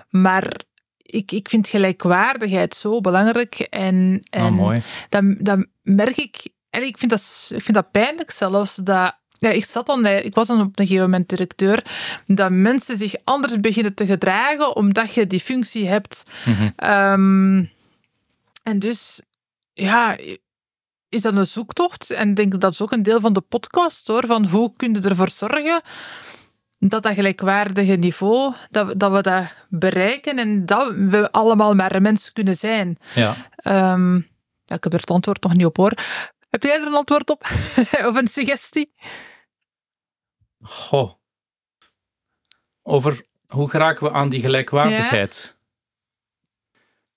[0.10, 0.60] Maar
[1.02, 3.60] ik, ik vind gelijkwaardigheid zo belangrijk.
[3.60, 4.82] En, en Ah, mooi.
[5.10, 9.50] dan, dan merk ik, en ik vind dat, ik vind dat pijnlijk zelfs, dat ja,
[9.50, 11.84] ik, zat dan, ik was dan op een gegeven moment directeur,
[12.28, 16.24] dat mensen zich anders beginnen te gedragen omdat je die functie hebt.
[16.46, 16.70] Mhm.
[16.76, 17.66] Ehm,
[18.64, 19.22] en dus,
[19.74, 20.18] ja,
[21.12, 22.12] is dat een zoektocht?
[22.12, 24.76] En ik denk dat dat is ook een deel van de podcast, hoor, van hoe
[24.76, 25.82] kun je ervoor zorgen
[26.80, 31.96] dat dat gelijkwaardige niveau, dat, we- dat we dat bereiken en dat we allemaal maar
[31.96, 32.98] een mens kunnen zijn.
[33.16, 33.36] Ja.
[33.56, 34.16] Ehm,
[34.64, 35.94] ja, ik heb er het antwoord nog niet op hoor.
[36.50, 37.42] Heb jij er een antwoord op?
[38.10, 38.94] of een suggestie?
[40.62, 41.12] Goh.
[42.82, 45.58] Over hoe geraken we aan die gelijkwaardigheid?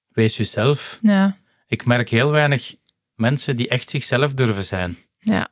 [0.08, 0.98] Wees jezelf.
[1.00, 1.36] Ja.
[1.66, 2.76] Ik merk heel weinig
[3.14, 4.96] mensen die echt zichzelf durven zijn.
[5.18, 5.48] Ja.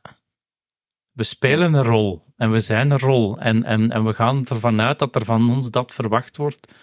[1.11, 3.39] We spelen een rol en we zijn een rol.
[3.39, 6.73] En, en, en we gaan ervan uit dat er van ons dat verwacht wordt.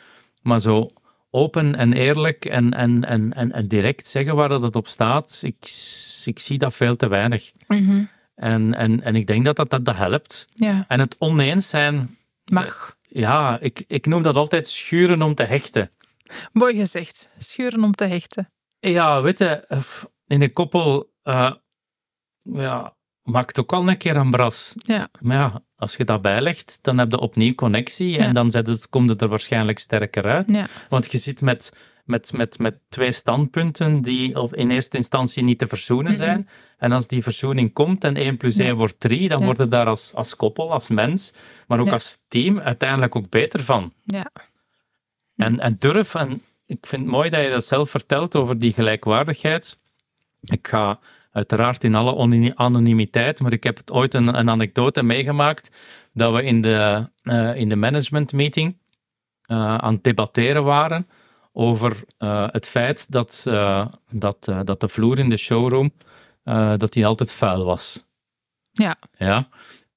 [0.42, 0.90] Maar zo
[1.30, 5.40] open en eerlijk en, en, en, en, en direct zeggen waar dat het op staat,
[5.42, 5.56] ik,
[6.24, 7.52] ik zie dat veel te weinig.
[7.68, 8.04] Mhm.
[8.34, 10.48] En, en, en ik denk dat dat, dat, dat helpt.
[10.54, 10.84] ja.
[10.88, 12.96] En het oneens zijn, Mag.
[13.02, 15.90] ja, ik, ik noem dat altijd schuren om te hechten.
[16.52, 17.28] Mooi gezegd.
[17.38, 18.48] Schuren om te hechten.
[18.80, 19.64] Ja, weet je,
[20.30, 21.52] in een koppel eh,
[22.42, 24.74] ja, maakt ook al een keer een bras.
[24.76, 25.08] Ja.
[25.20, 28.18] Maar ja, als je dat bijlegt, dan heb je opnieuw connectie Ja.
[28.18, 30.50] en dan zet het, komt het er waarschijnlijk sterker uit.
[30.50, 30.66] Ja.
[30.88, 31.72] Want je zit met,
[32.04, 36.48] met, met, met twee standpunten die in eerste instantie niet te verzoenen zijn.
[36.78, 38.74] En als die verzoening komt en 1 plus 1 Ja.
[38.74, 41.34] wordt 3, dan het daar als, als koppel, als mens,
[41.66, 43.92] maar ook als team uiteindelijk ook beter van.
[44.04, 44.30] Ja.
[45.36, 48.72] En, en durf, en ik vind het mooi dat je dat zelf vertelt over die
[48.72, 49.78] gelijkwaardigheid.
[50.40, 50.98] Ik ga
[51.32, 55.70] uiteraard in alle oni- anonimiteit, maar ik heb het ooit een, een anekdote meegemaakt
[56.12, 58.76] dat we in de, eh, in de management meeting
[59.42, 61.06] eh, aan het debatteren waren
[61.52, 63.42] over eh, het feit dat,
[64.10, 65.92] dat, dat de vloer in de showroom
[66.76, 68.06] dat die altijd vuil was.
[68.70, 68.96] Ja.
[69.16, 69.48] Ja.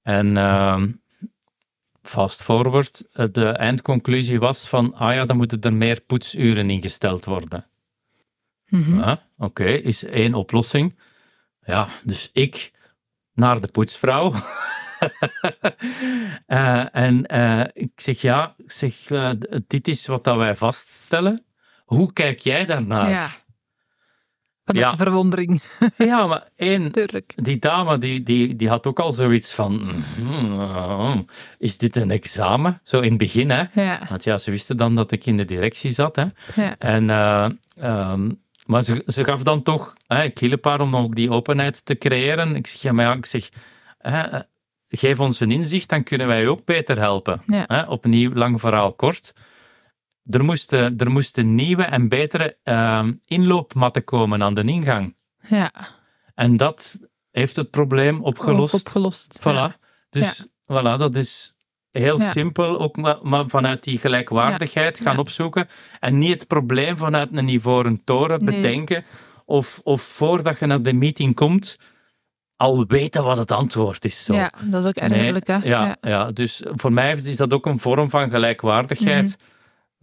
[0.01, 0.91] En ehm,
[2.01, 7.65] fast forward, de eindconclusie was van, ah ja, dan moeten er meer poetsuren ingesteld worden.
[8.79, 8.99] Mhm.
[8.99, 10.99] Ja, Oké, is één oplossing.
[11.65, 12.71] Ja, dus ik
[13.33, 14.33] naar de poetsvrouw.
[16.45, 19.29] Eh, en eh, ik zeg, ja, ik zeg, eh,
[19.67, 21.45] dit is wat dat wij vaststellen.
[21.85, 23.09] Hoe kijk jij daarnaar?
[23.09, 23.29] Ja.
[24.65, 24.91] Vanuit Ja.
[24.91, 25.61] de verwondering,
[25.97, 26.91] Ja, maar één,
[27.35, 29.73] die dame die, die, die had ook al zoiets van,
[30.17, 31.17] mhm, eh,
[31.57, 32.79] is dit een examen?
[32.83, 33.63] Zo in het begin, hè.
[33.73, 36.25] Ja, Want ja, ze wisten dan dat ik in de directie zat, hè.
[36.55, 38.31] ja, En, eh, ehm,
[38.65, 41.97] maar ze, ze gaf dan toch, hè, ik hielp haar om ook die openheid te
[41.97, 42.55] creëren.
[42.55, 43.49] Ik zeg, ja, maar ja, ik zeg,
[43.97, 44.41] hè, eh,
[44.87, 47.41] geef ons een inzicht, dan kunnen wij ook beter helpen.
[47.45, 47.63] Ja.
[47.67, 49.33] Hè, opnieuw, lang verhaal kort.
[50.29, 55.15] Er moesten, er moesten nieuwe en betere ehm, inloopmatten komen aan de ingang.
[55.47, 55.71] ja.
[56.35, 56.99] En dat
[57.31, 58.73] heeft het probleem opgelost.
[58.73, 59.39] Ook opgelost.
[59.39, 59.43] Voilà.
[59.43, 59.75] Ja.
[60.09, 61.52] Dus voilà, dat is
[62.01, 62.31] heel Ja.
[62.31, 65.19] simpel, ook maar, maar vanuit die gelijkwaardigheid gaan Ja.
[65.19, 65.67] opzoeken.
[65.99, 68.55] En niet het probleem vanuit een ivoren toren Nee.
[68.55, 69.03] bedenken.
[69.45, 71.77] Of, of voordat je naar de meeting komt,
[72.55, 74.23] al weten wat het antwoord is.
[74.25, 74.33] Zo.
[74.33, 75.55] Ja, dat is ook Nee, hè.
[75.63, 76.31] ja, ja.
[76.31, 79.37] dus voor mij is dat ook een vorm van gelijkwaardigheid.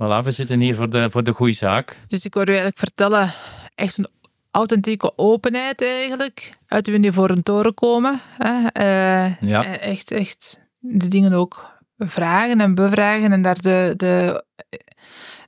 [0.03, 1.97] Voilà, we zitten hier voor de, voor de goede zaak.
[2.07, 3.31] Dus ik hoor u eigenlijk vertellen,
[3.75, 4.09] echt een
[4.51, 8.21] authentieke openheid eigenlijk, uit uw ivoren toren komen.
[8.39, 8.67] Hè?
[8.67, 9.65] Eh, Ja.
[9.65, 14.45] eh, Echt, echt de dingen ook vragen en bevragen en daar de, de,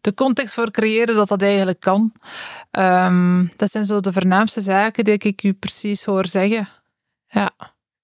[0.01, 2.13] de context voor creëren dat dat eigenlijk kan.
[2.71, 6.69] Ehm, dat zijn zo de voornaamste zaken die ik u precies hoor zeggen.
[7.29, 7.51] Ja.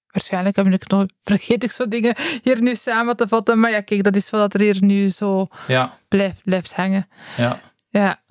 [0.08, 3.60] Waarschijnlijk heb ik nog, vergeet ik zo dingen hier nu samen te vatten.
[3.60, 7.08] Maar ja, kijk, dat is wat er hier nu zo Ja, blijft, blijft hangen.
[7.36, 7.60] ja.
[7.90, 8.22] Ja.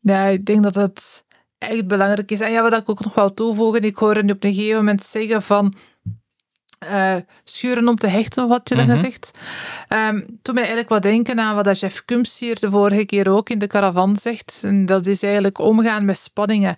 [0.00, 1.24] ja, ik denk dat het
[1.58, 2.40] echt belangrijk is.
[2.40, 5.02] En ja, wat ik ook nog wou toevoegen, ik hoor nu op een gegeven moment
[5.02, 5.74] zeggen van
[6.80, 8.94] eh, schuren om te hechten, wat je dan Mhm.
[8.96, 9.30] gezegd.
[9.88, 13.48] Ehm toen mij eigenlijk wat denken aan wat Jeff Kums hier de vorige keer ook
[13.48, 14.60] in de caravan zegt.
[14.62, 16.76] En dat is eigenlijk omgaan met spanningen.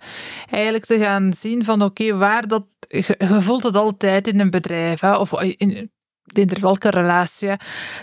[0.49, 2.63] Eigenlijk te gaan zien van oké, waar dat...
[2.87, 5.91] Je, je voelt het altijd in een bedrijf, hè, of in, in
[6.59, 7.49] welke relatie,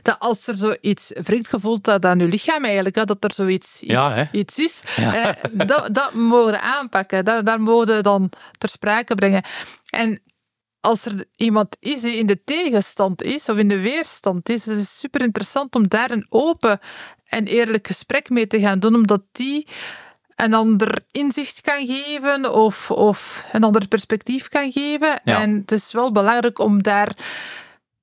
[0.02, 3.82] dat als er zoiets wringt, gevoeld dat aan je lichaam eigenlijk, hè, dat er zoiets
[3.82, 7.24] iets, Ja, is, eh, dat, dat mogen we aanpakken.
[7.24, 9.42] Dat, dat mogen we dan ter sprake brengen.
[9.90, 10.20] En
[10.80, 14.78] als er iemand is die in de tegenstand is, of in de weerstand is, is
[14.78, 16.78] het super interessant om daar een open
[17.24, 19.66] en eerlijk gesprek mee te gaan doen, omdat die
[20.36, 25.20] een ander inzicht kan geven of, of een ander perspectief kan geven.
[25.24, 25.40] Ja.
[25.40, 27.16] En het is wel belangrijk om daar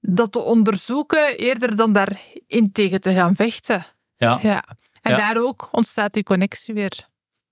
[0.01, 3.83] dat te onderzoeken, eerder dan daarin tegen te gaan vechten.
[4.17, 4.39] ja.
[4.41, 4.63] Ja.
[5.01, 5.17] En Ja.
[5.17, 7.07] daar ook ontstaat die connectie weer.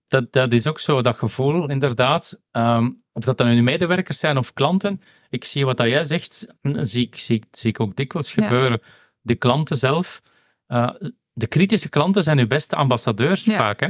[0.07, 2.41] Dat, dat is ook zo, dat gevoel, inderdaad.
[2.51, 5.01] Ehm, of dat dan nu medewerkers zijn of klanten.
[5.29, 8.43] Ik zie wat dat jij zegt, zie ik, zie, zie ik ook dikwijls Ja.
[8.43, 8.81] gebeuren.
[9.21, 10.21] De klanten zelf,
[10.67, 10.89] eh,
[11.33, 13.57] de kritische klanten zijn uw beste ambassadeurs Ja.
[13.57, 13.79] vaak.
[13.79, 13.87] Hè?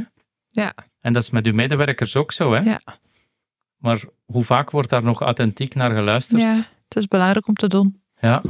[0.49, 0.73] Ja.
[0.99, 2.53] En dat is met uw medewerkers ook zo.
[2.53, 2.59] Hè?
[2.59, 2.79] Ja.
[3.77, 6.41] Maar hoe vaak wordt daar nog authentiek naar geluisterd?
[6.41, 6.55] Ja,
[6.87, 8.01] het is belangrijk om te doen.
[8.19, 8.41] Ja.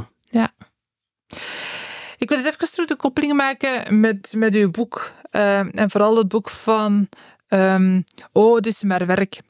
[2.18, 5.12] Ik wil eens even terug de koppeling maken met, met uw boek.
[5.30, 7.08] Eh, en vooral het boek van
[7.48, 8.00] ehm,
[8.32, 9.40] Oh, het is maar werk.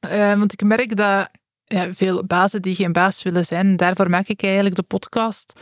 [0.00, 1.28] Eh, want ik merk dat
[1.64, 5.52] ja, veel bazen die geen baas willen zijn, daarvoor maak ik eigenlijk de podcast,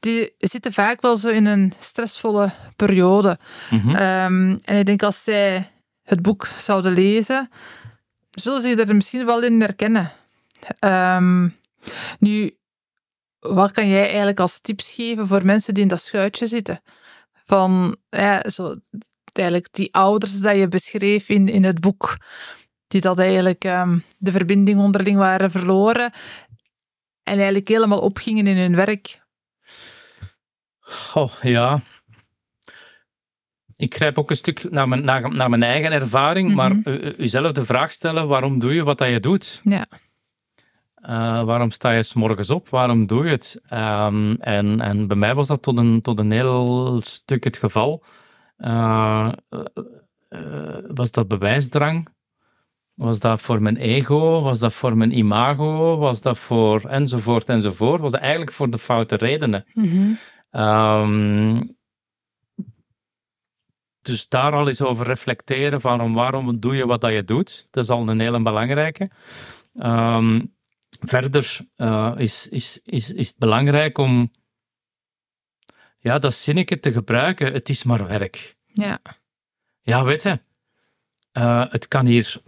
[0.00, 3.38] die zitten vaak wel zo in een stressvolle periode.
[3.70, 3.94] Mhm.
[3.94, 5.70] Ehm, en ik denk als zij
[6.02, 7.50] het boek zouden lezen,
[8.30, 10.10] zullen ze er misschien wel in herkennen.
[10.78, 11.48] Ehm,
[12.18, 12.56] nu,
[13.38, 16.82] wat kan jij eigenlijk als tips geven voor mensen die in dat schuitje zitten?
[17.44, 18.76] Van, ja, zo,
[19.38, 22.16] eigenlijk die ouders dat je beschreef in, in het boek,
[22.86, 26.12] die dat eigenlijk ehm, de verbinding onderling waren verloren
[27.22, 29.22] en eigenlijk helemaal opgingen in hun werk.
[30.80, 31.82] Goh, ja.
[33.76, 36.56] Ik grijp ook een stuk naar mijn, naar, naar mijn eigen ervaring, Mhm.
[36.56, 39.60] maar u, u- uzelf de vraag stellen, waarom doe je wat dat je doet?
[39.64, 39.86] Ja.
[40.94, 42.68] Eh, waarom sta je 's morgens op?
[42.68, 43.60] Waarom doe je het?
[43.68, 48.02] Ehm, en, en bij mij was dat tot een, tot een heel stuk het geval.
[48.64, 49.32] Eh,
[50.28, 52.08] eh, was dat bewijsdrang?
[52.94, 54.40] Was dat voor mijn ego?
[54.42, 55.96] Was dat voor mijn imago?
[55.96, 58.00] Was dat voor enzovoort enzovoort?
[58.00, 59.64] Was dat eigenlijk voor de foute redenen?
[60.50, 61.62] Ehm,
[64.02, 67.66] dus daar al eens over reflecteren van waarom doe je wat dat je doet.
[67.70, 69.10] Dat is al een hele belangrijke.
[69.74, 70.40] Ehm,
[71.00, 74.30] verder eh, is, is, is, is het belangrijk om
[76.04, 77.52] ja, dat zinnetje te gebruiken.
[77.52, 78.56] Het is maar werk.
[78.66, 78.98] Ja.
[79.80, 80.40] Ja, weet je,
[81.32, 82.40] eh, het kan hier,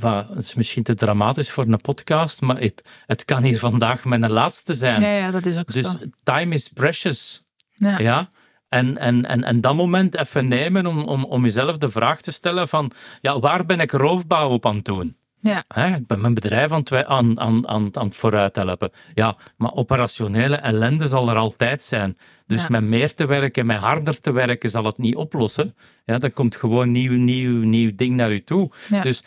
[0.00, 4.30] het is misschien te dramatisch voor een podcast, maar het, het kan hier vandaag mijn
[4.30, 5.00] laatste zijn.
[5.00, 5.98] Ja, ja, dat is ook Dus zo.
[6.22, 7.42] time is precious.
[7.68, 7.98] Ja.
[7.98, 8.28] Ja.
[8.68, 12.32] En, en, en, en dat moment even nemen om, om, om jezelf de vraag te
[12.32, 15.16] stellen van, ja, waar ben ik roofbouw op aan het doen?
[15.44, 15.64] Ja.
[15.68, 18.90] Hè, ik ben mijn bedrijf aan, het, aan, aan, aan, aan het vooruit helpen.
[19.14, 22.16] Ja, maar operationele ellende zal er altijd zijn.
[22.46, 22.66] Dus Ja.
[22.70, 25.74] met meer te werken, met harder te werken, zal het niet oplossen.
[26.04, 28.70] Ja, dan komt gewoon nieuw, nieuw, nieuw ding naar je toe.
[28.88, 29.00] Ja.
[29.02, 29.22] Dus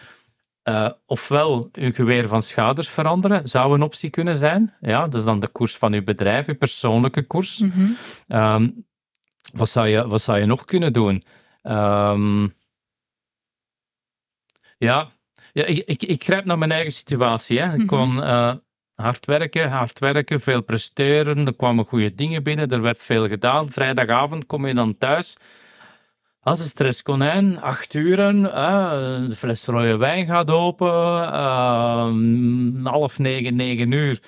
[0.63, 4.73] eh, ofwel uw geweer van schouders veranderen, zou een optie kunnen zijn.
[4.79, 7.59] Ja, dat is dan de koers van uw bedrijf, uw persoonlijke koers.
[7.59, 7.85] Mhm.
[8.27, 8.69] Ehm,
[9.53, 11.23] wat, zou je, wat zou je nog kunnen doen?
[11.61, 12.47] Ehm,
[14.77, 15.11] ja,
[15.57, 17.59] ja ik, ik, ik grijp naar mijn eigen situatie.
[17.59, 17.65] Hè.
[17.71, 17.85] Ik Mhm.
[17.85, 18.53] kwam eh,
[18.95, 21.45] hard werken, hard werken, veel presteren.
[21.47, 23.71] Er kwamen goede dingen binnen, er werd veel gedaan.
[23.71, 25.37] Vrijdagavond kom je dan thuis.
[26.41, 28.91] Als een stresskonijn, acht uren, eh,
[29.29, 34.19] de fles rode wijn gaat open, ehm, half negen, negen uur,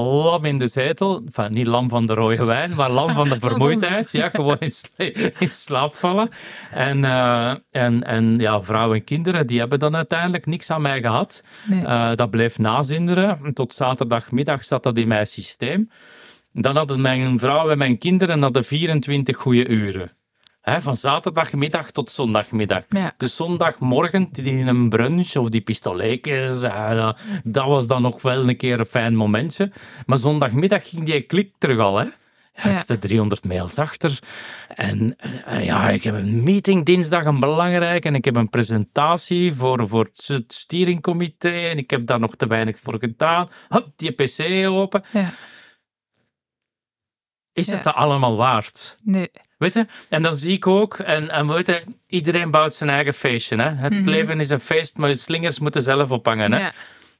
[0.00, 1.22] lam in de zetel.
[1.26, 4.12] Enfin, niet lam van de rode wijn, maar lam van de vermoeidheid.
[4.12, 6.28] Ja, gewoon in, sla- in slaap vallen.
[6.70, 11.00] En, eh, en, en ja, vrouwen en kinderen, die hebben dan uiteindelijk niks aan mij
[11.00, 11.44] gehad.
[11.66, 11.84] Nee.
[11.84, 13.54] Eh, dat bleef nazinderen.
[13.54, 15.90] Tot zaterdagmiddag zat dat in mijn systeem.
[16.52, 20.12] Dan hadden mijn vrouw en mijn kinderen hadden 24 goede uren.
[20.62, 22.82] Van zaterdagmiddag tot zondagmiddag.
[22.88, 23.12] Ja.
[23.16, 28.48] Dus zondagmorgen, die een brunch of die pistoletjes, eh, dat, dat was dan nog wel
[28.48, 29.70] een keer een fijn momentje.
[30.06, 31.98] Maar zondagmiddag ging die klik terug al.
[31.98, 32.06] Hè.
[32.54, 34.18] Ja, sta 300 mails achter.
[34.68, 38.04] En eh, ja, ik heb een meeting dinsdag, een belangrijk.
[38.04, 41.48] En ik heb een presentatie voor, voor het steringcomité.
[41.48, 43.48] En ik heb daar nog te weinig voor gedaan.
[43.68, 45.04] Hop, die pc open.
[45.12, 45.32] Ja.
[47.52, 48.98] Is het dat allemaal waard?
[49.02, 49.30] Nee.
[49.62, 49.86] Weet je?
[50.08, 53.56] En dan zie ik ook, en, en weet je, iedereen bouwt zijn eigen feestje.
[53.56, 53.68] Hè?
[53.70, 54.08] Het Mhm.
[54.08, 56.52] leven is een feest, maar je slingers moeten zelf ophangen.
[56.52, 56.58] Hè?
[56.58, 56.72] Ja.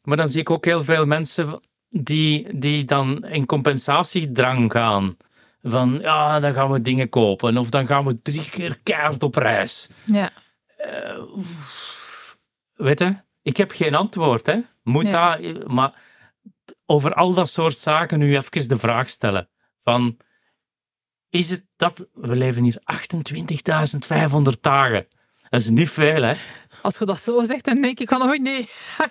[0.03, 5.17] Maar dan zie ik ook heel veel mensen die, die dan in compensatiedrang gaan.
[5.63, 7.57] Van, ja, dan gaan we dingen kopen.
[7.57, 9.89] Of dan gaan we drie keer keihard op reis.
[10.05, 10.31] Ja.
[12.75, 13.15] Weet je?
[13.43, 14.57] Ik heb geen antwoord, hè.
[14.83, 15.37] Moet Ja.
[15.37, 15.67] dat...
[15.69, 15.93] Maar
[16.87, 19.49] over al dat soort zaken nu even de vraag stellen.
[19.81, 20.17] Van,
[21.33, 22.07] is het dat...
[22.15, 22.83] We leven hier
[24.55, 25.07] 28.500 dagen.
[25.49, 26.35] Dat is niet veel, hè.
[26.83, 28.69] Als je dat zo zegt, dan denk ik van, oei nee,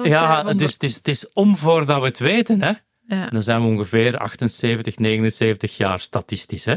[0.00, 0.02] 28.000.
[0.02, 2.72] Ja, het is, het, is, het is om voordat we het weten, hè.
[3.06, 3.26] Ja.
[3.26, 6.76] Dan zijn we ongeveer 78, 79 jaar statistisch, hè.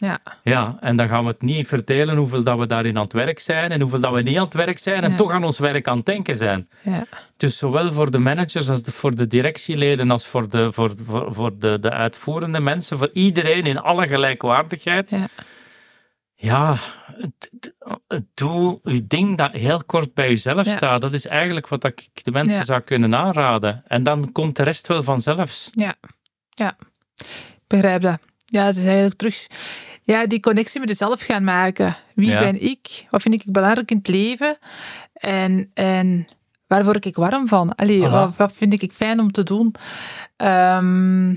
[0.00, 0.18] Ja.
[0.42, 3.38] Ja, en dan gaan we het niet verdelen hoeveel dat we daarin aan het werk
[3.38, 5.16] zijn en hoeveel dat we niet aan het werk zijn en Ja.
[5.16, 6.68] toch aan ons werk aan het denken zijn.
[6.82, 7.04] Ja.
[7.36, 11.34] Dus zowel voor de managers als de, voor de directieleden als voor, de, voor, voor,
[11.34, 15.10] voor de, de uitvoerende mensen, voor iedereen in alle gelijkwaardigheid.
[15.10, 15.28] Ja.
[16.34, 16.76] Ja,
[18.34, 20.72] doe je ding dat heel kort bij jezelf Ja.
[20.72, 21.00] staat.
[21.00, 23.82] Dat is eigenlijk wat ik de mensen zou kunnen aanraden.
[23.86, 25.68] En dan komt de rest wel vanzelf.
[25.70, 25.94] Ja.
[26.50, 26.76] Ja.
[27.66, 28.18] Begrijp dat.
[28.44, 29.46] Ja, het is eigenlijk terug...
[30.10, 31.96] Ja, die connectie met jezelf gaan maken.
[32.14, 32.38] Wie Ja.
[32.38, 33.06] ben ik?
[33.10, 34.58] Wat vind ik belangrijk in het leven?
[35.12, 36.26] En, en
[36.66, 37.74] waar word ik warm van?
[37.74, 39.74] Allee, wat, wat vind ik fijn om te doen?
[40.36, 41.30] Ehm,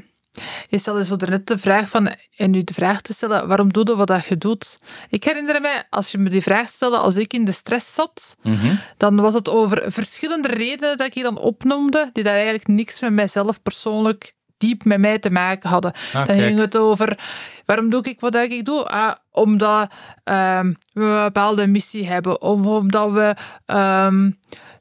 [0.67, 3.85] je stelde zo net de vraag van, en nu de vraag te stellen, waarom doe
[3.87, 4.79] je wat dat je doet?
[5.09, 8.35] Ik herinner me, als je me die vraag stelde, als ik in de stress zat,
[8.41, 8.75] Mhm.
[8.97, 13.11] dan was het over verschillende redenen dat ik dan opnoemde, die daar eigenlijk niks met
[13.11, 14.33] mijzelf persoonlijk
[14.67, 15.91] diep met mij te maken hadden.
[15.91, 16.39] Ah, dan kijk.
[16.39, 17.19] ging het over,
[17.65, 18.85] waarom doe ik wat ik doe?
[18.87, 19.91] Ah, omdat
[20.23, 24.31] ehm, we een bepaalde missie hebben, om, omdat we ehm,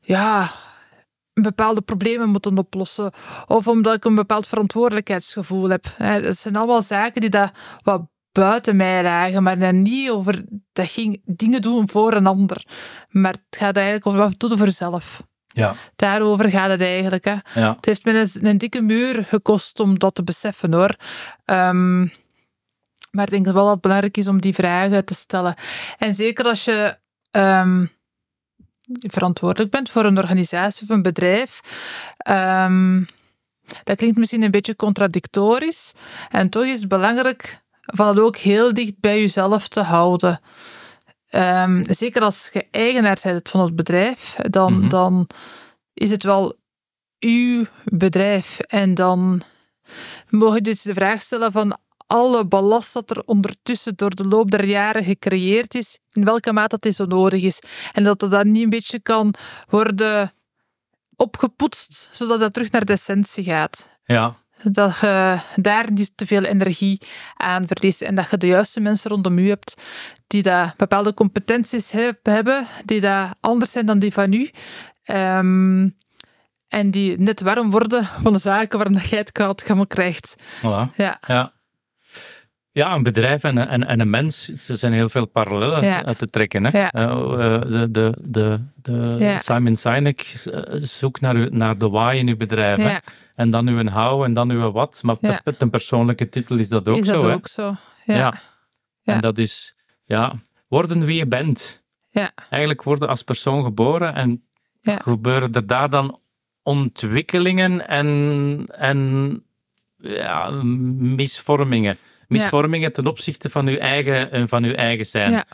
[0.00, 0.50] ja,
[1.34, 3.10] bepaalde problemen moeten oplossen,
[3.46, 5.84] of omdat ik een bepaald verantwoordelijkheidsgevoel heb.
[5.98, 10.90] Dat zijn allemaal zaken die dat wat buiten mij lagen, maar dan niet over, dat
[10.90, 12.66] ging dingen doen voor een ander.
[13.08, 15.22] Maar het gaat eigenlijk over wat doe je voor jezelf.
[15.52, 17.24] Ja, Daarover gaat het eigenlijk.
[17.24, 17.36] Hè.
[17.54, 17.74] ja.
[17.76, 20.96] Het heeft me een, een dikke muur gekost om dat te beseffen hoor.
[21.44, 22.00] Ehm,
[23.10, 25.54] maar ik denk wel dat het belangrijk is om die vragen te stellen.
[25.98, 26.96] En zeker als je
[27.30, 27.84] ehm,
[29.00, 31.60] verantwoordelijk bent voor een organisatie of een bedrijf.
[32.16, 33.02] ehm,
[33.84, 35.92] dat klinkt misschien een beetje contradictorisch.
[36.30, 40.40] En toch is het belangrijk van het ook heel dicht bij jezelf te houden.
[41.32, 44.88] Ehm, zeker als je eigenaar bent van het bedrijf, dan, Mhm.
[44.88, 45.28] dan
[45.94, 46.54] is het wel
[47.20, 48.58] uw bedrijf.
[48.58, 49.42] En dan
[50.28, 54.50] mogen je dus de vraag stellen van alle ballast dat er ondertussen door de loop
[54.50, 57.62] der jaren gecreëerd is, in welke mate dat zo nodig is.
[57.92, 59.34] En dat dat dan niet een beetje kan
[59.68, 60.32] worden
[61.16, 63.88] opgepoetst, zodat dat terug naar de essentie gaat.
[64.04, 64.40] ja.
[64.62, 67.00] Dat je daar niet te veel energie
[67.36, 69.82] aan verliest en dat je de juiste mensen rondom je hebt
[70.26, 74.50] die dat bepaalde competenties heb- hebben, die dat anders zijn dan die van u.
[75.04, 75.88] Ehm,
[76.68, 80.34] en die net warm worden van de zaken waarom dat jij het koud krijgt.
[80.58, 80.94] Voilà.
[80.96, 81.52] Ja, Ja.
[82.72, 86.04] Ja, een bedrijf en, een- en, en een mens, ze zijn heel veel parallellen Ja.
[86.04, 86.64] uit te trekken.
[86.64, 86.78] Hè?
[86.78, 86.90] Ja.
[86.92, 89.38] Eh, eh, de, de, de, de Ja.
[89.38, 90.20] Simon Sinek
[90.50, 93.00] eh, zoekt naar, naar de why in uw bedrijf.
[93.34, 95.00] En dan uw how en dan uw wat.
[95.02, 97.12] Maar met een persoonlijke titel is dat ook is zo.
[97.12, 97.32] dat hè?
[97.32, 97.74] ook zo?
[98.04, 98.34] Ja.
[99.04, 100.34] En dat is, ja,
[100.68, 101.82] worden wie je bent.
[102.10, 102.30] Ja.
[102.50, 104.44] Eigenlijk worden als persoon geboren en
[104.82, 106.18] gebeuren er daar dan
[106.62, 109.42] ontwikkelingen en, en
[109.96, 110.50] ja,
[110.96, 111.96] misvormingen.
[112.32, 115.30] Misvormingen ten opzichte van uw eigen, eh, van uw eigen zijn.
[115.32, 115.44] Ja.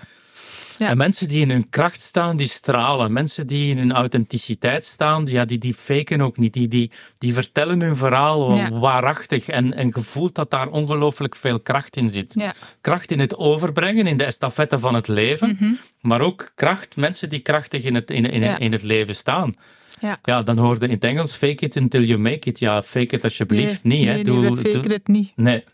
[0.78, 0.88] Ja.
[0.88, 3.12] En mensen die in hun kracht staan, die stralen.
[3.12, 6.52] Mensen die in hun authenticiteit staan, ja, die, die faken ook niet.
[6.52, 8.70] Die, die, die vertellen hun verhaal Ja.
[8.70, 9.48] waarachtig.
[9.48, 14.06] En, en je voelt dat daar ongelooflijk veel kracht in zit kracht in het overbrengen,
[14.06, 15.72] in de estafette van het leven, Mhm.
[16.00, 18.24] maar ook kracht, mensen die krachtig in het, in,
[18.58, 19.54] in, het leven staan.
[20.00, 20.18] Ja.
[20.22, 22.58] Ja, dan hoorde in het Engels, fake it until you make it.
[22.58, 24.08] Ja, fake it alsjeblieft nee, niet.
[24.08, 24.14] Hè.
[24.14, 25.32] Nee, Doe, we faken doe- het niet.
[25.36, 25.64] nee.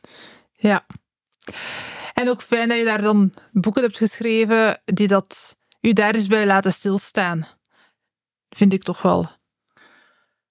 [0.69, 0.87] Ja.
[2.15, 6.27] En ook fijn dat je daar dan boeken hebt geschreven die dat u daar eens
[6.27, 7.47] bij laten stilstaan.
[8.49, 9.27] Vind ik toch wel.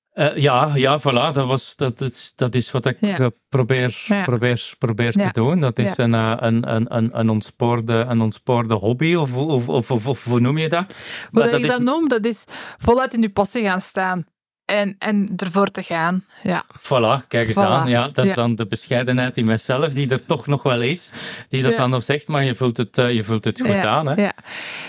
[0.09, 3.17] Eh, ja, ja, voilà, dat, was, dat, is, dat is wat ik Ja.
[3.17, 4.23] eh, probeer, Ja.
[4.23, 5.25] probeer, probeer Ja.
[5.31, 5.59] te doen.
[5.59, 10.07] Dat is een, eh, een, een, een, een, ontspoorde, een ontspoorde hobby, of, of, of,
[10.07, 10.85] of, hoe noem je dat?
[10.85, 10.95] Hoe
[11.31, 12.43] Maar dat je is- dat noemt, dat is
[12.77, 14.25] voluit in je passie gaan staan.
[14.65, 16.25] En, en ervoor te gaan.
[16.43, 16.65] Ja.
[16.79, 17.61] Voilà, kijk eens Voilà.
[17.69, 17.89] aan.
[17.89, 18.35] Ja, dat is Ja.
[18.35, 21.11] dan de bescheidenheid in mezelf die er toch nog wel is.
[21.49, 21.77] Die dat Ja.
[21.77, 24.07] dan nog zegt, maar je voelt het, eh, je voelt het goed ja, aan.
[24.07, 24.21] Hè?
[24.23, 24.33] Ja.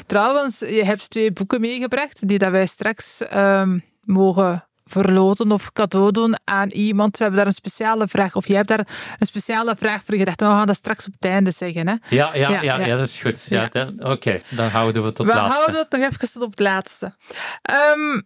[0.06, 6.10] Trouwens, je hebt twee boeken meegebracht die dat wij straks ehm, mogen verloten of cadeau
[6.10, 7.16] doen aan iemand.
[7.16, 10.40] We hebben daar een speciale vraag, of jij hebt daar een speciale vraag voor gedacht.
[10.40, 11.88] We gaan dat straks op het einde zeggen.
[11.88, 11.94] Hè?
[12.08, 13.46] Ja, ja, ja, Ja, dat is goed.
[13.48, 13.68] Ja,
[13.98, 15.52] Oké, dan houden we het tot We laatste.
[15.54, 17.14] houden het nog even tot op het laatste.
[17.62, 18.20] Ehm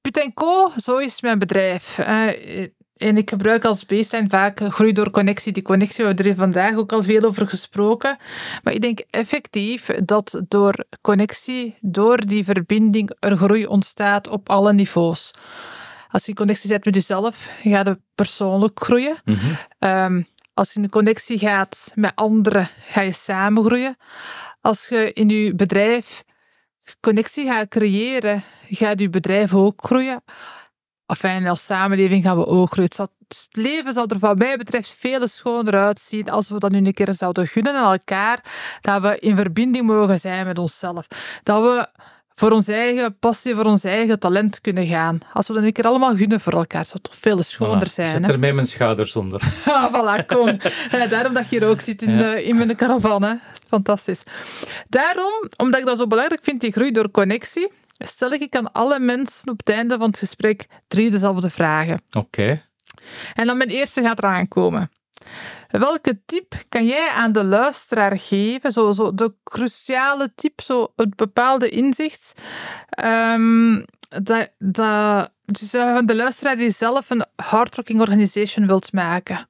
[0.00, 1.98] Put Co, zo is mijn bedrijf.
[1.98, 2.66] Eh,
[2.96, 5.52] en ik gebruik als baseline vaak groei door connectie.
[5.52, 8.16] Die connectie, we hebben er vandaag ook al veel over gesproken.
[8.62, 14.72] Maar ik denk effectief dat door connectie, door die verbinding, er groei ontstaat op alle
[14.72, 15.30] niveaus.
[16.10, 19.16] Als je in connectie zet met jezelf, ga je persoonlijk groeien.
[19.24, 19.54] Mhm.
[19.78, 20.22] Ehm,
[20.54, 23.96] als je in een connectie gaat met anderen, ga je samen groeien.
[24.60, 26.24] Als je in je bedrijf
[27.00, 30.22] connectie gaat creëren, gaat je bedrijf ook groeien.
[31.06, 32.90] Enfin, als samenleving gaan we ook groeien.
[33.28, 36.92] Het leven zal er wat mij betreft veel schoner uitzien als we dat nu een
[36.92, 38.44] keer zouden gunnen aan elkaar.
[38.80, 41.06] Dat we in verbinding mogen zijn met onszelf.
[41.42, 41.88] Dat we
[42.34, 45.18] voor onze eigen passie, voor ons eigen talent kunnen gaan.
[45.32, 47.88] Als we dat nu een keer allemaal gunnen voor elkaar, zou het toch veel schoner
[47.88, 48.08] Voilà, zijn.
[48.08, 48.32] Zet hè?
[48.32, 49.40] er mee mijn schouders onder.
[49.64, 50.56] Ah, voilà, kom.
[51.08, 52.34] Daarom dat je hier ook zit in, Ja.
[52.34, 53.22] eh, in mijn caravan.
[53.22, 53.34] Hè.
[53.68, 54.22] Fantastisch.
[54.88, 58.98] Daarom, omdat ik dat zo belangrijk vind, die groei door connectie, stel ik aan alle
[59.00, 62.02] mensen op het einde van het gesprek drie dezelfde vragen.
[62.18, 62.62] Oké.
[63.34, 64.90] En dan mijn eerste gaat eraan komen.
[65.68, 68.72] Welke tip kan jij aan de luisteraar geven?
[68.72, 72.32] Zo, zo de cruciale tip, zo het bepaalde inzicht.
[72.88, 73.82] ehm,
[74.22, 74.50] dat,
[75.44, 79.48] dus eh, de luisteraar die zelf een hardrocking organization wilt maken.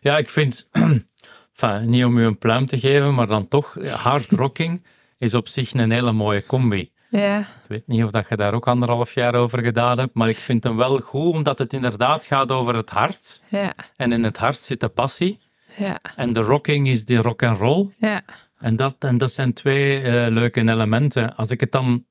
[0.00, 0.68] Ja, ik vind,
[1.52, 4.84] enfin, niet om u een pluim te geven, maar dan toch, hard rocking
[5.18, 6.92] is op zich een hele mooie combi.
[7.10, 10.28] Ja, Ik weet niet of dat je daar ook anderhalf jaar over gedaan hebt, maar
[10.28, 13.42] ik vind hem wel goed, omdat het inderdaad gaat over het hart.
[13.48, 15.40] ja, En in het hart zit de passie.
[15.76, 17.92] ja, En de rocking is die rock and roll.
[17.96, 18.22] ja.
[18.58, 21.36] En dat, en dat zijn twee eh, leuke elementen.
[21.36, 22.06] Als ik het dan,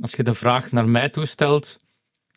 [0.00, 1.80] als je de vraag naar mij toestelt,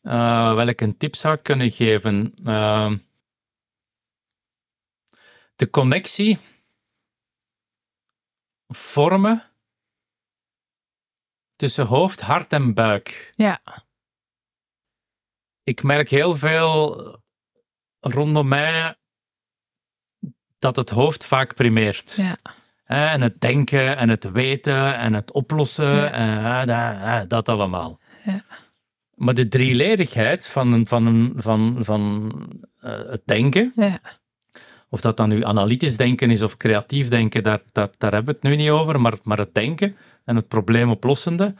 [0.01, 2.34] eh welke tip zou ik kunnen geven?
[2.43, 2.91] Eh,
[5.55, 6.38] de connectie
[8.68, 9.43] vormen
[11.64, 13.34] tussen hoofd, hart en buik.
[13.36, 13.61] Ja.
[15.64, 17.22] Ik merk heel veel
[17.99, 18.95] rondom mij
[20.59, 22.11] dat het hoofd vaak primeert.
[22.11, 22.38] Ja.
[22.86, 26.61] En het denken en het weten en het oplossen, Ja.
[26.61, 27.99] en, dat, dat allemaal.
[28.24, 28.43] Ja.
[29.14, 32.32] Maar de drieledigheid van, van, van, van
[32.80, 33.99] eh, het denken, Ja.
[34.94, 38.39] Of dat dan nu analytisch denken is of creatief denken, daar, daar, daar hebben we
[38.41, 41.56] het nu niet over, maar, maar het denken en het probleemoplossende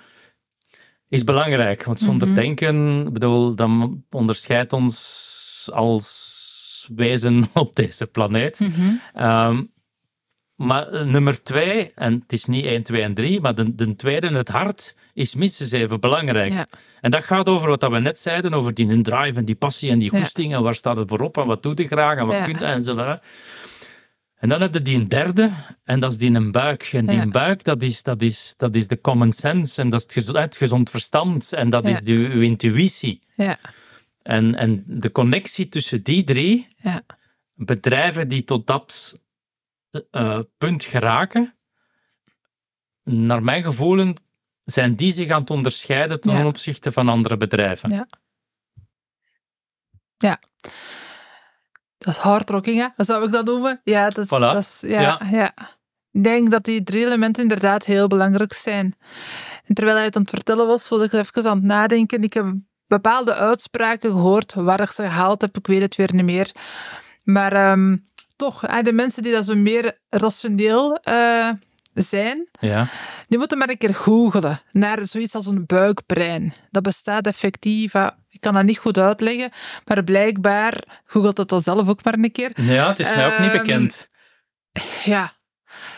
[1.10, 1.84] is belangrijk.
[1.84, 2.38] Want zonder Mhm.
[2.40, 8.60] denken, bedoel, dan onderscheidt ons als wezen op deze planeet.
[8.60, 8.92] Mhm.
[9.14, 9.64] Ehm,
[10.56, 13.95] maar eh, nummer twee, en het is niet 1, 2 en 3, maar de, de
[13.95, 16.49] tweede, het hart, is minstens even belangrijk.
[16.51, 16.68] Ja.
[17.01, 19.99] En dat gaat over wat we net zeiden, over die drive en die passie en
[19.99, 20.20] die Ja.
[20.20, 22.43] goesting en waar staat het voor op en wat doet je graag en wat Ja.
[22.45, 23.20] kun je en zo verder.
[24.36, 25.51] En dan heb je die een derde,
[25.84, 26.89] en dat is die een buik.
[26.93, 27.28] En die Ja.
[27.28, 30.38] buik, dat is, dat, is, dat is de common sense, en dat is het gezond,
[30.38, 31.89] het gezond verstand, en dat Ja.
[31.89, 33.20] is de, uw intuïtie.
[33.36, 33.58] Ja.
[34.22, 37.01] En, en de connectie tussen die drie, Ja.
[37.56, 39.18] bedrijven die tot dat
[40.12, 41.56] uh, punt geraken,
[43.04, 44.14] naar mijn gevoel,
[44.64, 46.46] zijn die zich aan het onderscheiden ten Ja.
[46.46, 47.89] opzichte van andere bedrijven.
[47.94, 48.08] Ja.
[50.18, 50.39] Ja.
[51.98, 52.88] Dat is hardrocking, hè?
[52.96, 53.82] Dat zou ik dat noemen.
[53.84, 54.26] Ja, dat is...
[54.26, 54.30] Voilà.
[54.54, 55.20] Dat is ja, Ja.
[55.32, 55.54] ja.
[56.12, 58.96] Ik denk dat die drie elementen inderdaad heel belangrijk zijn.
[59.66, 62.24] En terwijl hij het aan het vertellen was, was ik even aan het nadenken.
[62.24, 62.46] Ik heb
[62.88, 64.54] bepaalde uitspraken gehoord.
[64.54, 66.52] Waar ik ze gehaald heb, ik weet het weer niet meer.
[67.24, 67.98] Maar ehm,
[68.44, 71.50] toch, de mensen die dat zo meer rationeel eh,
[71.94, 72.88] zijn, Ja.
[73.28, 76.54] die moeten maar een keer googelen naar zoiets als een buikbrein.
[76.72, 77.94] Dat bestaat effectief.
[78.30, 79.52] Ik kan dat niet goed uitleggen,
[79.86, 82.52] maar blijkbaar googelt het dan zelf ook maar een keer.
[82.62, 84.10] ja, het is mij ook niet Ehm, bekend.
[85.04, 85.32] Ja,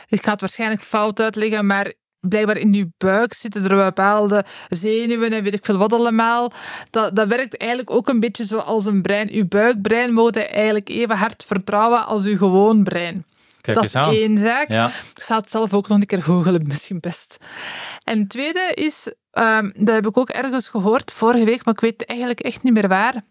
[0.08, 1.94] ik ga het waarschijnlijk fout uitleggen, maar
[2.28, 6.52] blijkbaar in je buik zitten er bepaalde zenuwen en weet ik veel wat allemaal.
[6.90, 9.30] Dat, dat werkt eigenlijk ook een beetje zoals een brein.
[9.32, 13.26] Uw buikbrein moet je eigenlijk even hard vertrouwen als uw gewoon brein.
[13.62, 14.10] Kijk dat is aan.
[14.10, 14.70] één zaak.
[14.70, 14.88] Ja.
[15.16, 17.38] Ik zou het zelf ook nog een keer googelen, misschien best.
[18.04, 21.80] En het tweede is, ehm, dat heb ik ook ergens gehoord vorige week, maar ik
[21.80, 23.22] weet eigenlijk echt niet meer waar,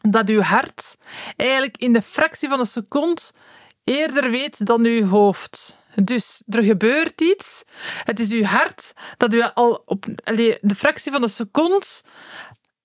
[0.00, 0.96] dat uw hart
[1.36, 3.22] eigenlijk in de fractie van een seconde
[3.84, 5.78] eerder weet dan uw hoofd.
[5.94, 7.64] Dus er gebeurt iets.
[8.04, 11.86] Het is uw hart dat u al op allee, de fractie van een seconde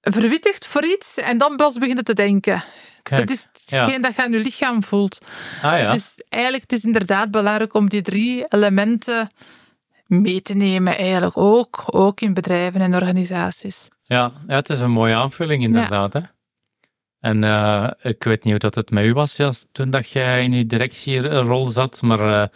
[0.01, 2.63] verwittigt voor iets en dan pas begint te denken.
[3.03, 3.27] Kijk.
[3.27, 3.81] Dat is ja.
[3.81, 5.25] hetgeen dat je aan je lichaam voelt.
[5.61, 5.89] Ah ja.
[5.89, 9.31] Dus eigenlijk het is inderdaad belangrijk om die drie elementen
[10.05, 13.89] mee te nemen, eigenlijk ook, ook in bedrijven en organisaties.
[14.03, 16.13] Ja, ja, het is een mooie aanvulling inderdaad.
[16.13, 16.21] Hè?
[17.19, 20.43] En eh, ik weet niet hoe dat het met u was ja, toen dat jij
[20.43, 22.47] in je directierol zat, maar eh,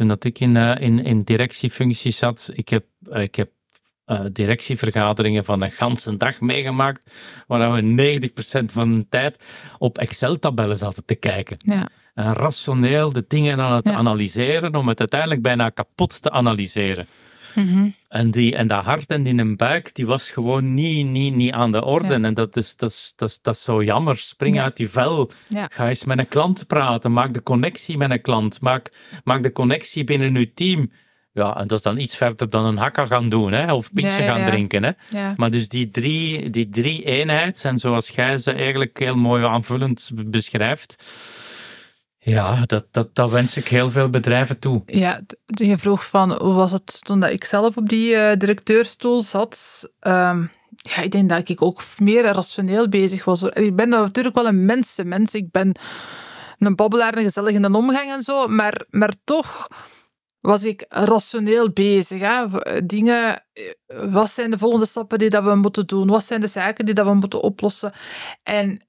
[0.00, 3.50] toen dat ik in, eh, in, in directiefunctie zat, ik heb, eh, ik heb
[4.04, 7.10] eh, directievergaderingen van een ganse dag meegemaakt,
[7.46, 9.44] waar we 90% van de tijd
[9.78, 11.56] op Excel-tabellen zaten te kijken.
[11.58, 13.94] Ja, En rationeel de dingen aan het Ja.
[13.94, 17.06] analyseren, om het uiteindelijk bijna kapot te analyseren.
[17.54, 17.88] Mhm.
[18.08, 21.52] En, die, en dat hart en die een buik, die was gewoon niet, niet, niet
[21.52, 22.18] aan de orde.
[22.18, 22.20] Ja.
[22.20, 24.16] En dat is, dat, is, dat, is, dat is zo jammer.
[24.16, 24.62] Spring Ja.
[24.62, 25.30] uit je vel.
[25.48, 25.66] Ja.
[25.72, 27.12] Ga eens met een klant praten.
[27.12, 28.60] Maak de connectie met een klant.
[28.60, 28.90] Maak,
[29.24, 30.90] maak de connectie binnen je team.
[31.32, 33.72] Ja, en dat is dan iets verder dan een hakka gaan doen, hè?
[33.72, 34.82] of pintje gaan drinken.
[34.84, 34.92] Hè?
[35.36, 40.10] Maar dus die drie, die drie eenheid, en zoals jij ze eigenlijk heel mooi aanvullend
[40.26, 41.04] beschrijft,
[42.22, 44.82] ja, dat, dat, dat wens ik heel veel bedrijven toe.
[44.86, 49.22] ja je vroeg van hoe was het toen dat ik zelf op die eh, directeurstoel
[49.22, 49.88] zat.
[50.00, 50.46] Ehm,
[50.76, 53.42] ja, ik denk dat ik ook meer rationeel bezig was.
[53.42, 55.34] Ik ben natuurlijk wel een mensenmens.
[55.34, 55.72] Ik ben
[56.58, 59.68] een babbelaar en gezellig in de omgang en zo, maar, maar toch
[60.40, 62.20] was ik rationeel bezig.
[62.20, 62.48] Hè?
[62.50, 63.64] V- Dingen, eh,
[64.10, 66.08] wat zijn de volgende stappen die dat we moeten doen?
[66.08, 67.92] Wat zijn de zaken die dat we moeten oplossen?
[68.42, 68.80] En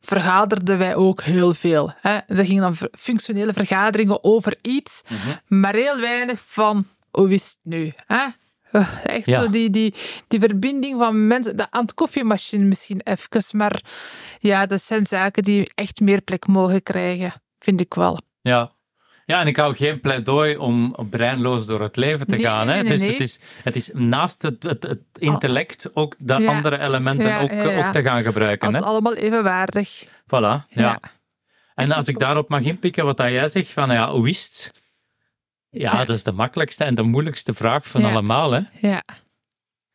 [0.00, 1.92] vergaderden wij ook heel veel.
[2.00, 2.16] Hè?
[2.26, 5.02] Er gingen dan functionele vergaderingen over iets,
[5.46, 7.92] maar heel weinig van hoe is het nu?
[8.06, 8.26] Hè?
[8.72, 9.42] Eh, Echt Ja.
[9.42, 9.94] zo die, die,
[10.28, 13.82] die verbinding van mensen, de, aan het koffiemachine misschien even, maar
[14.38, 18.20] ja, dat zijn zaken die echt meer plek mogen krijgen, vind ik wel.
[18.40, 18.72] Ja.
[19.26, 22.66] Ja, en ik hou geen pleidooi om breinloos door het leven te Nee, gaan.
[22.66, 22.82] nee, hè.
[22.82, 23.10] nee, het, is, nee.
[23.10, 26.48] het, is, het is naast het, het, het intellect ook de Ja.
[26.48, 28.66] andere elementen Ja, ook, te gaan gebruiken.
[28.66, 28.82] Als Hè.
[28.82, 30.04] allemaal evenwaardig.
[30.06, 31.00] Voilà, ja.
[31.74, 34.72] En als ik daarop mag inpikken wat dat jij zegt, van ja, hoe is het?
[35.70, 38.50] Ja, dat is de makkelijkste en de moeilijkste vraag van allemaal.
[38.52, 38.60] Hè.
[38.80, 39.02] Ja,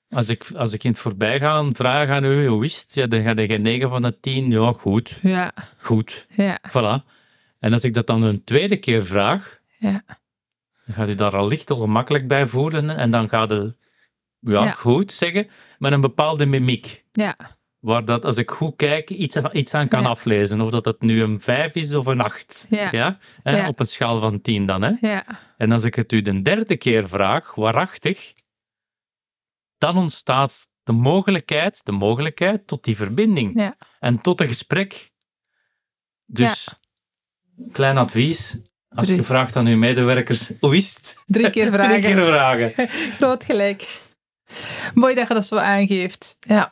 [0.09, 2.93] Als, ik, als ik in het voorbijgaan vraag aan u, hoe is het?
[2.93, 6.27] Ja, dan ga je 9 van de 10, ja, goed, ja, goed.
[6.29, 7.05] ja, Voilà.
[7.61, 10.03] En als ik dat dan een tweede keer vraag, ja.
[10.85, 12.89] dan gaat u daar al licht ongemakkelijk bij voelen.
[12.89, 13.73] En dan gaat u,
[14.39, 14.71] ja, Ja.
[14.71, 15.47] goed zeggen,
[15.77, 17.05] met een bepaalde mimiek.
[17.11, 17.35] ja.
[17.79, 20.07] Waar dat, als ik goed kijk, iets, iets aan kan Ja.
[20.09, 20.61] aflezen.
[20.61, 22.67] Of dat het nu een 5 is of een 8.
[22.69, 23.17] Ja.
[23.43, 23.67] Ja.
[23.67, 24.81] Op een schaal van 10 dan.
[24.81, 24.91] Hè?
[25.01, 25.25] ja.
[25.57, 28.33] En als ik het u de derde keer vraag, waarachtig,
[29.77, 33.73] dan ontstaat de mogelijkheid, de mogelijkheid tot die verbinding.
[33.99, 35.11] En tot een gesprek.
[36.25, 36.75] Dus,
[37.71, 38.57] klein advies.
[38.89, 39.17] Als Drie.
[39.17, 41.15] je vraagt aan uw medewerkers, hoe is het?
[41.25, 42.01] Drie keer vragen.
[42.01, 42.73] Drie keer vragen.
[43.17, 43.99] Groot gelijk.
[44.93, 46.37] Mooi dat je dat zo aangeeft.
[46.39, 46.71] Ja.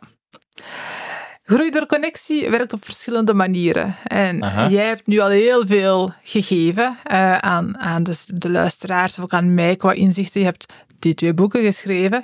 [1.43, 3.95] Groei door connectie werkt op verschillende manieren.
[4.03, 4.69] En Aha.
[4.69, 9.34] jij hebt nu al heel veel gegeven eh, aan, aan de, de luisteraars, of ook
[9.34, 10.39] aan mij qua inzichten.
[10.39, 12.23] Je hebt die twee boeken geschreven.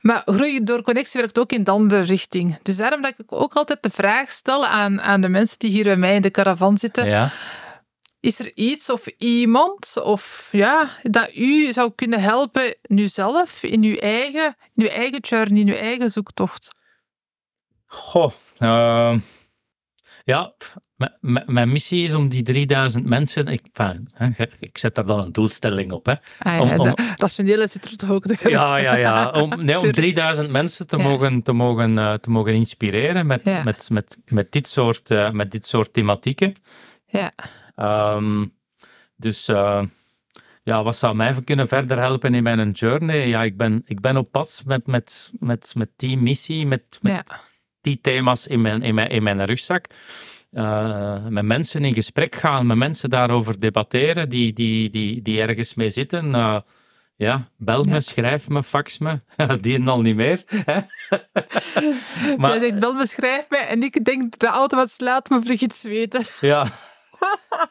[0.00, 2.58] Maar groei door connectie werkt ook in de andere richting.
[2.62, 5.84] Dus daarom dat ik ook altijd de vraag stel aan, aan de mensen die hier
[5.84, 7.06] bij mij in de caravan zitten.
[7.06, 7.32] Ja.
[8.22, 13.82] Is er iets of iemand of, ja, dat u zou kunnen helpen nu zelf in
[13.82, 16.68] uw eigen, in uw eigen journey, in uw eigen zoektocht?
[17.86, 18.32] Goh.
[18.58, 19.18] ehm,
[20.24, 20.54] ja,
[21.46, 23.46] mijn missie is om die 3000 mensen.
[23.46, 23.66] Ik,
[24.60, 26.06] ik zet daar dan een doelstelling op.
[26.06, 26.14] Hè.
[26.38, 28.24] Ah, om, om, rationele zit er toch ook.
[28.48, 29.30] Ja, ja, ja.
[29.30, 33.62] Om, nee, om 3000 mensen te, mogen, te, mogen, uh, te mogen inspireren met, ja.
[33.62, 36.54] met, met, met, dit soort, uh, met dit soort thematieken.
[37.06, 37.32] Ja.
[37.82, 38.54] Um,
[39.16, 39.48] dus.
[39.48, 39.82] Uh,
[40.64, 43.28] ja, wat zou mij kunnen verder helpen in mijn journey?
[43.28, 47.12] Ja, ik ben, ik ben op pad met, met, met, met die missie, met, met
[47.12, 47.40] ja.
[47.80, 49.86] die thema's in mijn, in mijn, in mijn rugzak.
[50.52, 55.74] Uh, met mensen in gesprek gaan, met mensen daarover debatteren die, die, die, die ergens
[55.74, 56.28] mee zitten.
[56.28, 56.56] Uh,
[57.16, 58.00] ja, bel me, ja.
[58.00, 59.20] schrijf me, fax me.
[59.60, 60.44] die al niet meer.
[62.36, 65.40] maar, Jij zegt bel me, schrijf me en ik denk de auto wat laat me
[65.40, 66.24] vlug iets weten.
[66.40, 66.66] ja.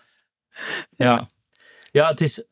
[1.07, 1.29] ja.
[1.91, 2.43] Ja, het is,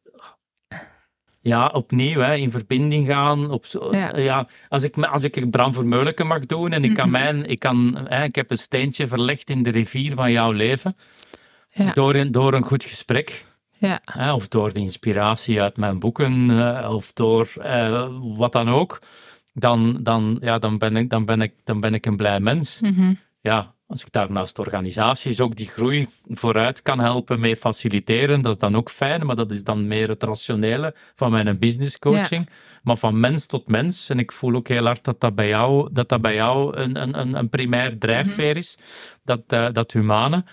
[1.42, 3.52] ja, opnieuw hè, in verbinding gaan.
[3.52, 4.48] Op zo, ja.
[4.68, 7.20] als, ik, als ik Bram Vermeulen mag doen en ik, kan mhm.
[7.20, 10.96] mijn, ik, kan, hè, ik heb een steentje verlegd in de rivier van jouw leven,
[11.70, 11.94] ja.
[11.94, 13.46] door, een, door een goed gesprek.
[13.78, 14.00] Ja.
[14.06, 19.00] Hè, of door de inspiratie uit mijn boeken, uh, of door uh, wat dan ook,
[19.54, 22.82] dan, dan, ja, dan, ben ik, dan, ben ik, dan ben ik een blij mens.
[22.82, 28.54] Mm Ja, als ik daarnaast organisaties ook die groei vooruit kan helpen mee faciliteren, dat
[28.54, 32.50] is dan ook fijn, maar dat is dan meer het rationele van mijn business coaching.
[32.84, 35.90] Maar van mens tot mens, en ik voel ook heel hard dat dat bij jou,
[35.92, 38.78] dat dat bij jou een, een, een primair drijfveer is,
[39.24, 40.44] dat, uh, dat humane.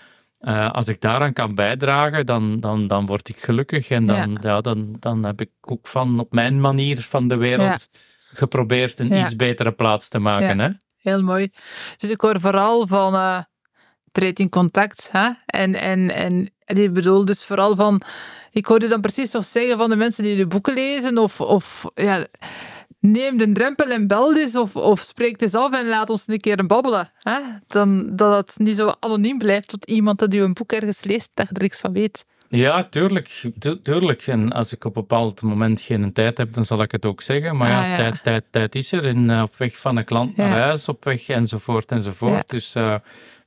[0.41, 4.37] Uh, als ik daaraan kan bijdragen, dan, dan, dan word ik gelukkig en dan, ja.
[4.39, 7.89] ja dan, dan heb ik ook van op mijn manier van de wereld
[8.33, 10.59] geprobeerd een iets betere plaats te maken.
[10.59, 10.69] Hè?
[11.07, 11.51] Heel mooi.
[11.97, 13.39] Dus ik hoor vooral van uh,
[14.11, 15.09] treed in contact.
[15.11, 15.29] Hè?
[15.45, 18.01] En, en, en, en ik bedoel dus vooral van...
[18.51, 21.41] Ik hoorde dan precies toch zeggen van de mensen die de boeken lezen of...
[21.41, 22.25] of ja,
[22.99, 26.39] neem de drempel en bel eens of, of spreek eens af en laat ons een
[26.39, 27.11] keer een babbelen.
[27.19, 27.39] Hè?
[27.67, 31.31] Dan, dat het niet zo anoniem blijft tot iemand dat u een boek ergens leest
[31.33, 32.25] dat je er niks van weet.
[32.49, 33.43] Ja, tuurlijk,
[33.83, 34.27] tuurlijk.
[34.27, 37.21] En als ik op een bepaald moment geen tijd heb, dan zal ik het ook
[37.21, 37.57] zeggen.
[37.57, 37.95] Maar ja, ah, ja.
[37.95, 39.05] Tijd, tijd, tijd is er.
[39.05, 42.49] In, uh, op weg van een klant naar huis, op weg enzovoort enzovoort.
[42.49, 42.95] Dus uh,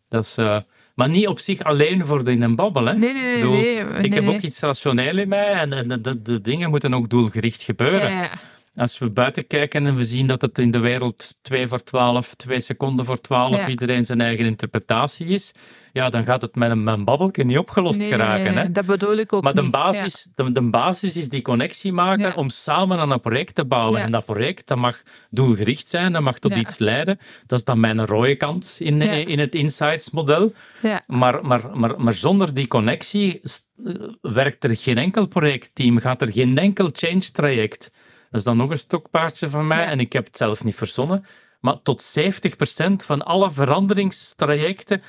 [0.09, 0.39] dat is...
[0.39, 0.57] Uh,
[0.95, 2.85] maar niet op zich alleen voor de in een babbel.
[2.85, 2.93] Hè?
[2.93, 3.35] Nee, nee, nee.
[3.35, 6.41] Bedoel, nee, nee ik heb ook iets rationeel in mij en, en de, de, de,
[6.41, 8.31] dingen moeten ook doelgericht gebeuren.
[8.75, 12.35] Als we buiten kijken en we zien dat het in de wereld 2 voor 12,
[12.35, 13.69] 2 seconden voor 12, ja.
[13.69, 15.53] iedereen zijn eigen interpretatie is,
[15.93, 18.57] ja, dan gaat het met een, een babbelje niet opgelost nee, geraken.
[18.57, 18.73] Hè?
[18.73, 19.71] Dat bedoel ik ook Maar de niet.
[19.71, 20.45] basis, ja.
[20.45, 22.33] de, de, basis is die connectie maken Ja.
[22.35, 24.01] om samen aan een project te bouwen.
[24.01, 27.19] En dat project dat mag doelgericht zijn, dat mag tot iets leiden.
[27.47, 29.11] Dat is dan mijn rode kant in, Ja.
[29.13, 30.53] in het Insights-model.
[30.83, 31.03] Ja.
[31.07, 33.41] Maar, maar, maar, maar zonder die connectie
[33.85, 37.93] eh, werkt er geen enkel projectteam, gaat er geen enkel change-traject.
[38.31, 41.25] Dat is dan nog een stokpaardje van mij en ik heb het zelf niet verzonnen.
[41.61, 45.03] Maar tot 70% van alle veranderingstrajecten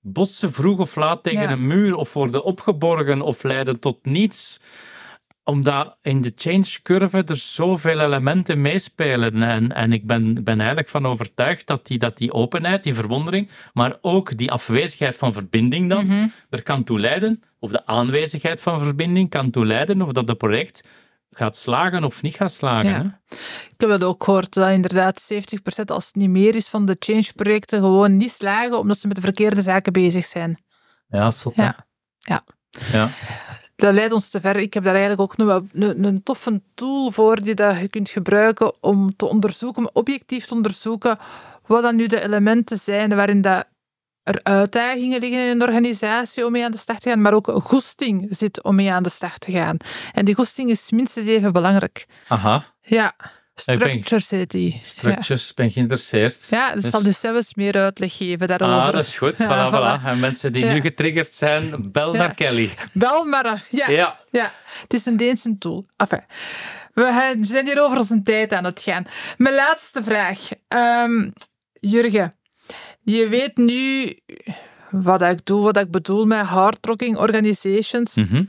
[0.00, 1.50] botsen vroeg of laat tegen Ja.
[1.50, 4.60] een muur of worden opgeborgen of leiden tot niets
[5.44, 9.42] omdat in de change curve er zoveel elementen meespelen.
[9.42, 13.50] En, en ik ben, ben eigenlijk van overtuigd dat die, dat die openheid, die verwondering,
[13.72, 16.28] maar ook die afwezigheid van verbinding dan, Mhm.
[16.50, 20.38] er kan toe leiden, of de aanwezigheid van verbinding kan toe leiden, of dat het
[20.38, 20.88] project
[21.30, 22.90] gaat slagen of niet gaat slagen.
[22.90, 23.20] Ja.
[23.72, 25.36] Ik heb het ook gehoord dat inderdaad 70%
[25.86, 29.22] als het niet meer is van de change-projecten gewoon niet slagen omdat ze met de
[29.22, 30.62] verkeerde zaken bezig zijn.
[31.08, 31.54] Ja, zot?
[31.54, 31.86] Ja.
[32.18, 32.44] Ja.
[32.92, 33.10] Ja.
[33.76, 34.56] Dat leidt ons te ver.
[34.56, 38.08] Ik heb daar eigenlijk ook een, een, een toffe tool voor die dat je kunt
[38.08, 41.18] gebruiken om te onderzoeken, om objectief te onderzoeken
[41.66, 43.66] wat dan nu de elementen zijn waarin dat
[44.28, 47.48] er uitdagingen liggen in een organisatie om mee aan de start te gaan, maar ook
[47.48, 49.76] een goesting zit om mee aan de start te gaan.
[50.12, 52.06] En die goesting is minstens even belangrijk.
[52.28, 53.14] Aha, Ja,
[53.64, 54.80] ben- structure zit die.
[54.84, 56.46] structures, ben geïnteresseerd.
[56.50, 58.74] Ja, dus Dus- zal dus zelfs meer uitleg geven daarover.
[58.76, 59.34] Ah, dat is goed.
[59.44, 60.00] Voilà, Ja, voilà.
[60.00, 60.04] voilà.
[60.06, 60.72] En mensen die Ja.
[60.72, 62.70] nu getriggerd zijn, bel naar Kelly.
[62.92, 63.64] Bel maar.
[63.70, 64.18] Ja, Ja.
[64.30, 64.52] ja.
[64.82, 65.86] het is een Deense tool.
[65.96, 66.22] Enfin,
[66.94, 69.04] we zijn hier over onze tijd aan het gaan.
[69.36, 70.38] Mijn laatste vraag.
[70.68, 71.30] Ehm,
[71.80, 72.34] Jurgen,
[73.12, 74.12] je weet nu
[74.90, 78.14] wat ik doe, wat ik bedoel met hardrocking organizations.
[78.14, 78.44] Mhm.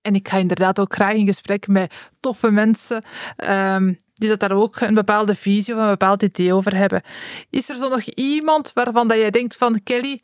[0.00, 3.04] En ik ga inderdaad ook graag in gesprek met toffe mensen
[3.36, 7.02] ehm, die dat daar ook een bepaalde visie of een bepaald idee over hebben.
[7.50, 10.22] Is er zo nog iemand waarvan dat jij denkt van Kelly,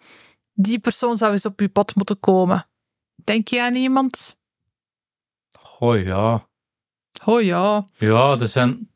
[0.53, 2.67] die persoon zou eens op je pad moeten komen?
[3.25, 4.37] Denk je aan iemand?
[5.59, 6.49] Goh, ja.
[7.25, 7.87] Oh ja.
[7.95, 8.91] Ja, er zijn.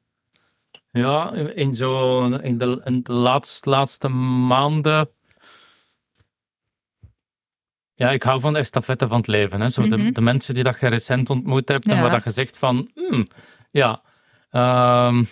[0.92, 5.10] Ja, in, zo, in, de, in de laatste, laatste maanden.
[7.94, 9.60] Ja, ik hou van de estafette van het leven.
[9.60, 9.68] Hè.
[9.68, 10.12] Zo de, Mhm.
[10.12, 12.00] de mensen die dat je recent ontmoet hebt en Ja.
[12.02, 12.90] waar dat je zegt van.
[12.94, 13.24] hmm,
[13.70, 14.02] ja,
[14.50, 15.24] ehm,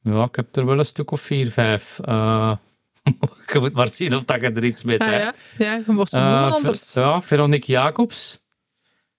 [0.00, 1.98] ja, ik heb er wel een stuk of vier, vijf.
[1.98, 2.56] Eh,
[3.52, 5.38] je moet maar zien of dat je er iets mee Ah, zegt.
[5.58, 5.64] ja.
[5.66, 6.92] ja, je mocht ze Eh, noemen Ver- anders.
[6.92, 8.40] ja, Veronique Jacobs.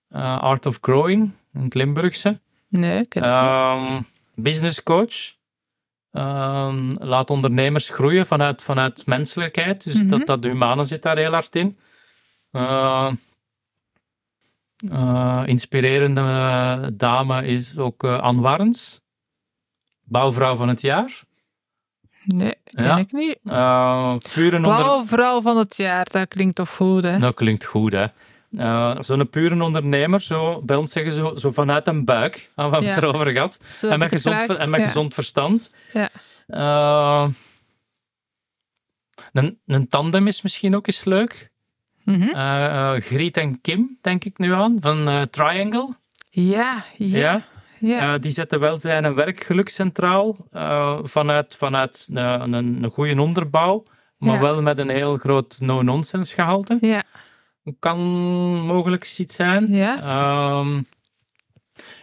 [0.10, 2.42] Eh, Art of Growing, in het Limburgse.
[2.68, 3.24] Nee, ik niet.
[4.36, 5.36] Ehm business coach.
[6.12, 9.84] Ehm, laat ondernemers groeien vanuit, vanuit menselijkheid.
[9.84, 10.08] Dus Mhm.
[10.08, 11.78] dat, dat humane zit daar heel hard in.
[12.52, 13.12] Eh,
[14.92, 19.02] eh, inspirerende eh, dame is ook eh, Anne Warrens.
[20.04, 21.22] Bouwvrouw van het jaar.
[22.26, 22.98] Nee, ken Ja.
[22.98, 23.40] ik niet.
[23.44, 24.14] Eh
[24.66, 24.84] onder...
[24.84, 27.20] Bouwvrouw van het jaar, dat klinkt toch goed, hè?
[27.20, 28.06] Dat klinkt goed, hè.
[28.58, 32.52] Eh, Zo'n pure ondernemer, zo, bij ons zeggen ze zo, zo vanuit een buik.
[32.56, 33.60] Ah, we hebben het erover gehad.
[33.74, 34.86] Zo En met, gezond, en met Ja.
[34.86, 35.72] gezond verstand.
[35.94, 36.10] Ja.
[36.48, 37.28] Eh,
[39.34, 41.52] een, een tandem is misschien ook eens leuk.
[42.06, 45.96] Eh, Griet en Kim, denk ik nu aan, van Triangle.
[46.30, 47.46] Ja, ja, Ja.
[47.80, 48.18] ja.
[48.18, 50.38] Die zetten welzijn en werkgeluk centraal.
[51.04, 53.84] vanuit vanuit een, een, goede onderbouw,
[54.18, 56.78] maar wel met een heel groot no-nonsense gehalte.
[56.82, 57.04] ja,
[57.80, 58.00] Kan
[58.66, 59.68] mogelijk iets zijn.
[59.74, 60.02] ja.
[60.02, 60.82] Ehm,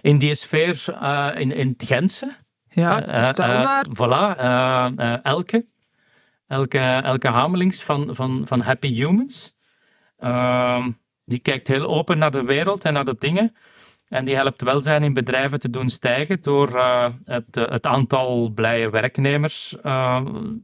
[0.01, 2.37] in die sfeer, eh, in, in het Gentse.
[2.69, 3.01] ja.
[3.37, 3.87] Maar.
[3.89, 4.41] Voilà,
[5.23, 5.67] Elke.
[6.47, 9.55] Elke, Elke Hamelings van, van, van Happy Humans.
[10.17, 10.91] Ehm,
[11.25, 13.57] die kijkt heel open naar de wereld en naar de dingen.
[14.09, 16.81] En die helpt welzijn in bedrijven te doen stijgen door
[17.25, 19.69] het, het aantal blije werknemers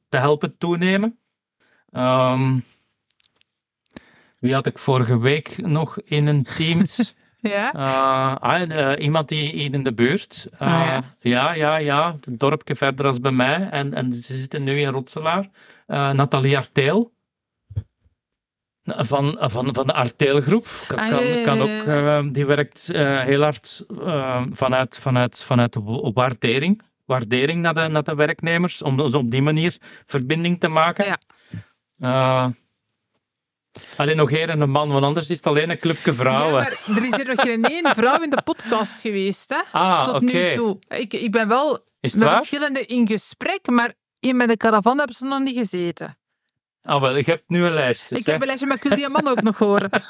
[0.08, 1.18] te helpen toenemen.
[1.90, 2.58] Ehm,
[4.46, 6.94] wie had ik vorige week nog in een Teams?
[7.40, 10.46] Ja, Eh, ah, eh, iemand die hier in de buurt.
[10.58, 11.02] Eh, Ah, ja.
[11.20, 12.16] ja, ja, ja.
[12.24, 13.68] Het dorpje verder als bij mij.
[13.70, 15.48] En, en ze zitten nu in Rotselaar.
[15.86, 17.12] Eh, Nathalie Arteel.
[18.84, 20.66] Van, van, van de Arteelgroep.
[20.86, 24.98] Kan, Ah, kan, ja, ja, kan ook, eh, die werkt eh, heel hard eh, vanuit,
[24.98, 26.82] vanuit, vanuit de wa- waardering.
[27.04, 28.82] Waardering naar de, naar de werknemers.
[28.82, 29.76] Om dus op die manier
[30.06, 31.16] verbinding te maken.
[31.96, 32.52] Ja.
[33.96, 36.62] Alleen nog één en een man, want anders is het alleen een clubje vrouwen.
[36.62, 39.78] Ja, maar er is hier nog geen één vrouw in de podcast geweest, hè?
[39.78, 40.78] Ah, Tot nu toe.
[40.88, 42.36] Ik, ik ben wel met waar?
[42.36, 46.16] verschillende in gesprek, maar in mijn caravan hebben ze nog niet gezeten.
[46.82, 48.08] Ah, wel, je hebt nu een lijst.
[48.08, 48.32] dus, Ik hè?
[48.32, 49.90] heb een lijstje, maar ik wil die man ook nog horen.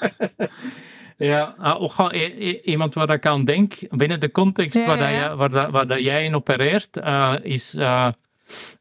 [1.18, 5.28] Ja, ah, ook i- iemand waar ik aan denk, binnen de context Ja, waar, ja,
[5.28, 8.08] dat waar, dat, waar dat jij in opereert, eh, is eh,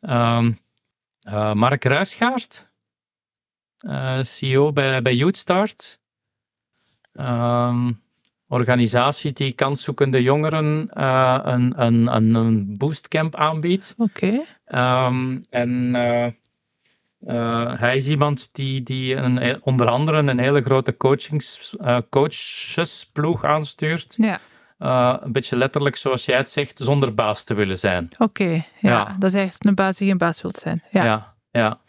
[0.01, 0.51] ehm,
[1.21, 2.69] eh, Mark Ruisgaard,
[4.21, 5.99] CEO bij, bij YouthStart.
[7.13, 7.91] Ehm,
[8.47, 13.95] organisatie die kanszoekende jongeren eh, een, een, een, een boostcamp aanbiedt.
[13.97, 14.43] Oké.
[14.65, 16.25] Ehm, en eh,
[17.19, 23.43] eh, hij is iemand die, die een, onder andere een hele grote coachings, eh, coachesploeg
[23.43, 24.13] aanstuurt.
[24.17, 24.39] Ja,
[24.77, 28.09] Eh, een beetje letterlijk, zoals jij het zegt, zonder baas te willen zijn.
[28.17, 28.43] oké.
[28.53, 29.15] Ja, Ja.
[29.19, 30.83] dat is echt een baas die geen baas wilt zijn.
[30.91, 31.03] Ja.
[31.03, 31.34] ja.
[31.59, 31.79] Ja.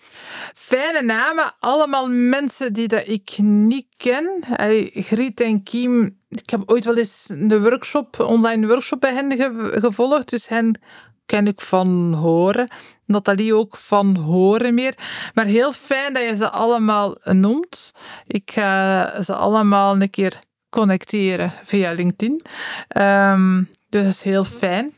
[0.54, 4.40] Fijne namen, allemaal mensen die dat ik niet ken.
[4.56, 9.32] Allee, Griet en Kiem, ik heb ooit wel eens een workshop, online workshop bij hen
[9.36, 10.80] ge- gevolgd, dus hen
[11.26, 12.68] ken ik van horen.
[13.04, 14.94] Nathalie ook van horen meer.
[15.34, 17.92] Maar heel fijn dat je ze allemaal noemt.
[18.26, 20.38] Ik ga ze allemaal een keer
[20.68, 22.42] connecteren via LinkedIn.
[22.88, 23.58] Ehm,
[23.88, 24.94] dus dat is heel fijn.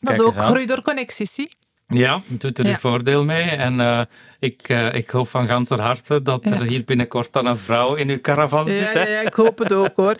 [0.00, 1.50] Dat is ook groei door connecties, zie.
[1.92, 2.70] Ja, doet er Ja.
[2.70, 3.42] een voordeel mee.
[3.50, 4.00] En eh,
[4.38, 8.08] ik, eh, ik hoop van ganser harte dat er hier binnenkort dan een vrouw in
[8.08, 8.92] uw caravan Ja, zit.
[8.92, 9.08] ja, Hè?
[9.08, 10.16] ja, ik hoop het ook hoor.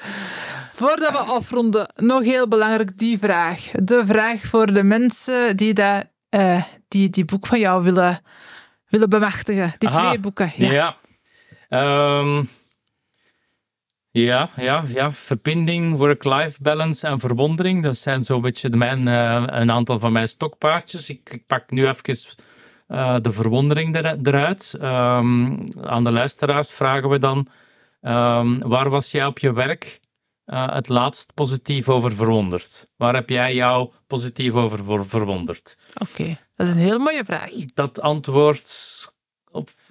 [0.72, 3.60] Voordat we afronden, nog heel belangrijk die vraag.
[3.82, 8.20] De vraag voor de mensen die dat, eh, die, die boek van jou willen,
[8.88, 9.72] willen bemachtigen.
[9.78, 10.06] Die Aha.
[10.06, 10.52] twee boeken.
[10.56, 10.72] Ja.
[10.72, 10.96] Ja.
[14.14, 15.12] Ja, ja, ja.
[15.12, 17.82] Verbinding, work-life balance en verwondering.
[17.82, 21.08] Dat zijn zo'n beetje de mijn, eh, een aantal van mijn stokpaardjes.
[21.08, 22.34] Ik, ik pak nu even
[22.86, 24.74] eh, de verwondering er- eruit.
[24.80, 27.46] Ehm, aan de luisteraars vragen we dan:
[28.00, 30.00] ehm, waar was jij op je werk
[30.44, 32.88] eh, het laatst positief over verwonderd?
[32.96, 35.76] Waar heb jij jou positief over ver- verwonderd?
[35.98, 37.50] Oké, dat is een heel mooie vraag.
[37.74, 38.70] dat antwoord.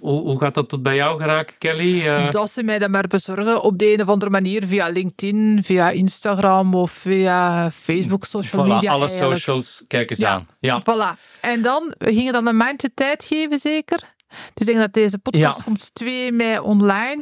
[0.02, 2.08] Hoe, hoe gaat dat tot bij jou geraken, Kelly?
[2.08, 5.60] Eh, Dat ze mij dat maar bezorgen op de een of andere manier via LinkedIn,
[5.64, 8.92] via Instagram of via Facebook, social voilà, media.
[8.92, 9.34] alle eigenlijk.
[9.40, 10.30] socials, kijk eens Ja.
[10.32, 10.48] aan.
[10.60, 11.20] Ja, Voilà.
[11.42, 14.00] En dan, we gingen dan een maandje tijd geven, zeker?
[14.28, 15.64] Dus ik denk dat deze podcast Ja.
[15.64, 17.20] komt 2 mei online.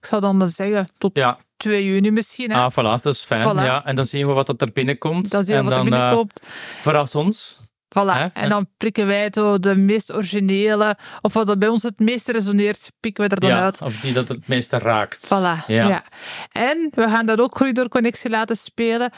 [0.00, 1.38] Ik zou dan zeggen tot ja.
[1.56, 2.50] 2 juni misschien.
[2.50, 2.56] Hè?
[2.58, 3.48] Ah, voilà, dat is fijn.
[3.50, 3.62] Voilà.
[3.64, 5.30] Ja, en dan zien we wat dat er binnenkomt.
[5.30, 6.40] dan zien we en wat er dan, eh, binnenkomt.
[6.80, 7.60] verras ons.
[7.98, 8.32] Voilà.
[8.32, 12.90] En dan prikken wij zo de meest originele, of wat bij ons het meest resoneert,
[13.00, 13.82] pikken we er dan Ja, uit.
[13.82, 15.26] of die dat het meeste raakt.
[15.26, 15.66] Voilà.
[15.66, 16.04] Ja.
[16.52, 19.10] En we gaan dat ook Groei door Connectie laten spelen.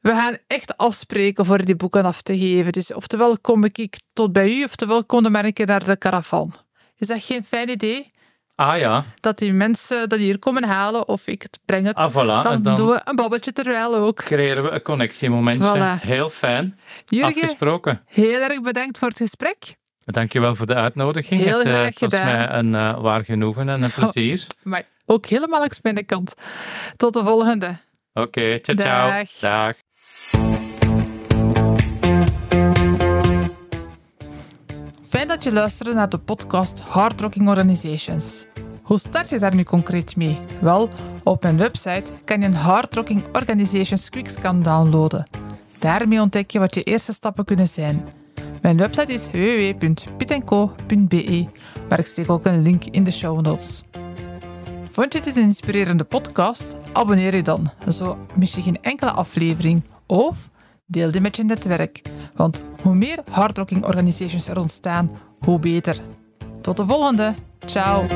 [0.00, 2.72] We gaan echt afspreken voor die boeken af te geven.
[2.72, 5.98] Dus oftewel kom ik tot bij u, oftewel kom dan maar een keer naar de
[5.98, 6.54] caravan.
[6.96, 8.12] Is dat geen fijn idee?
[8.60, 11.96] Ah ja, Dat die mensen dat hier komen halen of ik het breng het.
[11.96, 12.42] ah voilà.
[12.42, 14.16] dan, dan doen we een babbeltje terwijl ook.
[14.16, 15.76] creëren we een connectiemomentje.
[15.98, 16.02] Voilà.
[16.02, 16.78] Heel fijn.
[17.04, 18.02] Jurgen, Afgesproken.
[18.06, 19.56] heel erg bedankt voor het gesprek.
[20.00, 21.42] Dankjewel voor de uitnodiging.
[21.42, 24.46] Heel het, eh, het was mij een eh, waar genoegen en een plezier.
[24.62, 26.34] Maar ook helemaal langs mijn kant.
[26.96, 27.76] Tot de volgende.
[28.12, 29.10] Oké, ciao, ciao.
[29.10, 29.28] Dag.
[29.40, 30.67] Dag.
[35.08, 38.46] Fijn dat je luisterde naar de podcast Hard Rocking Organizations.
[38.82, 40.38] Hoe start je daar nu concreet mee?
[40.60, 40.88] Wel,
[41.22, 45.26] op mijn website kan je een Hard Rocking Organizations Quickscan downloaden.
[45.78, 48.08] Daarmee ontdek je wat je eerste stappen kunnen zijn.
[48.60, 51.46] Mijn website is www.pitco.be,
[51.88, 53.82] maar ik steek ook een link in de show notes.
[54.88, 56.66] Vond je dit een inspirerende podcast?
[56.92, 59.84] Abonneer je dan, zo mis je geen enkele aflevering.
[60.06, 60.48] Of
[60.88, 62.02] deel die met je netwerk,
[62.34, 65.10] want hoe meer hardrocking organisations er ontstaan,
[65.40, 66.00] hoe beter.
[66.60, 67.34] Tot de volgende.
[67.66, 68.06] Ciao.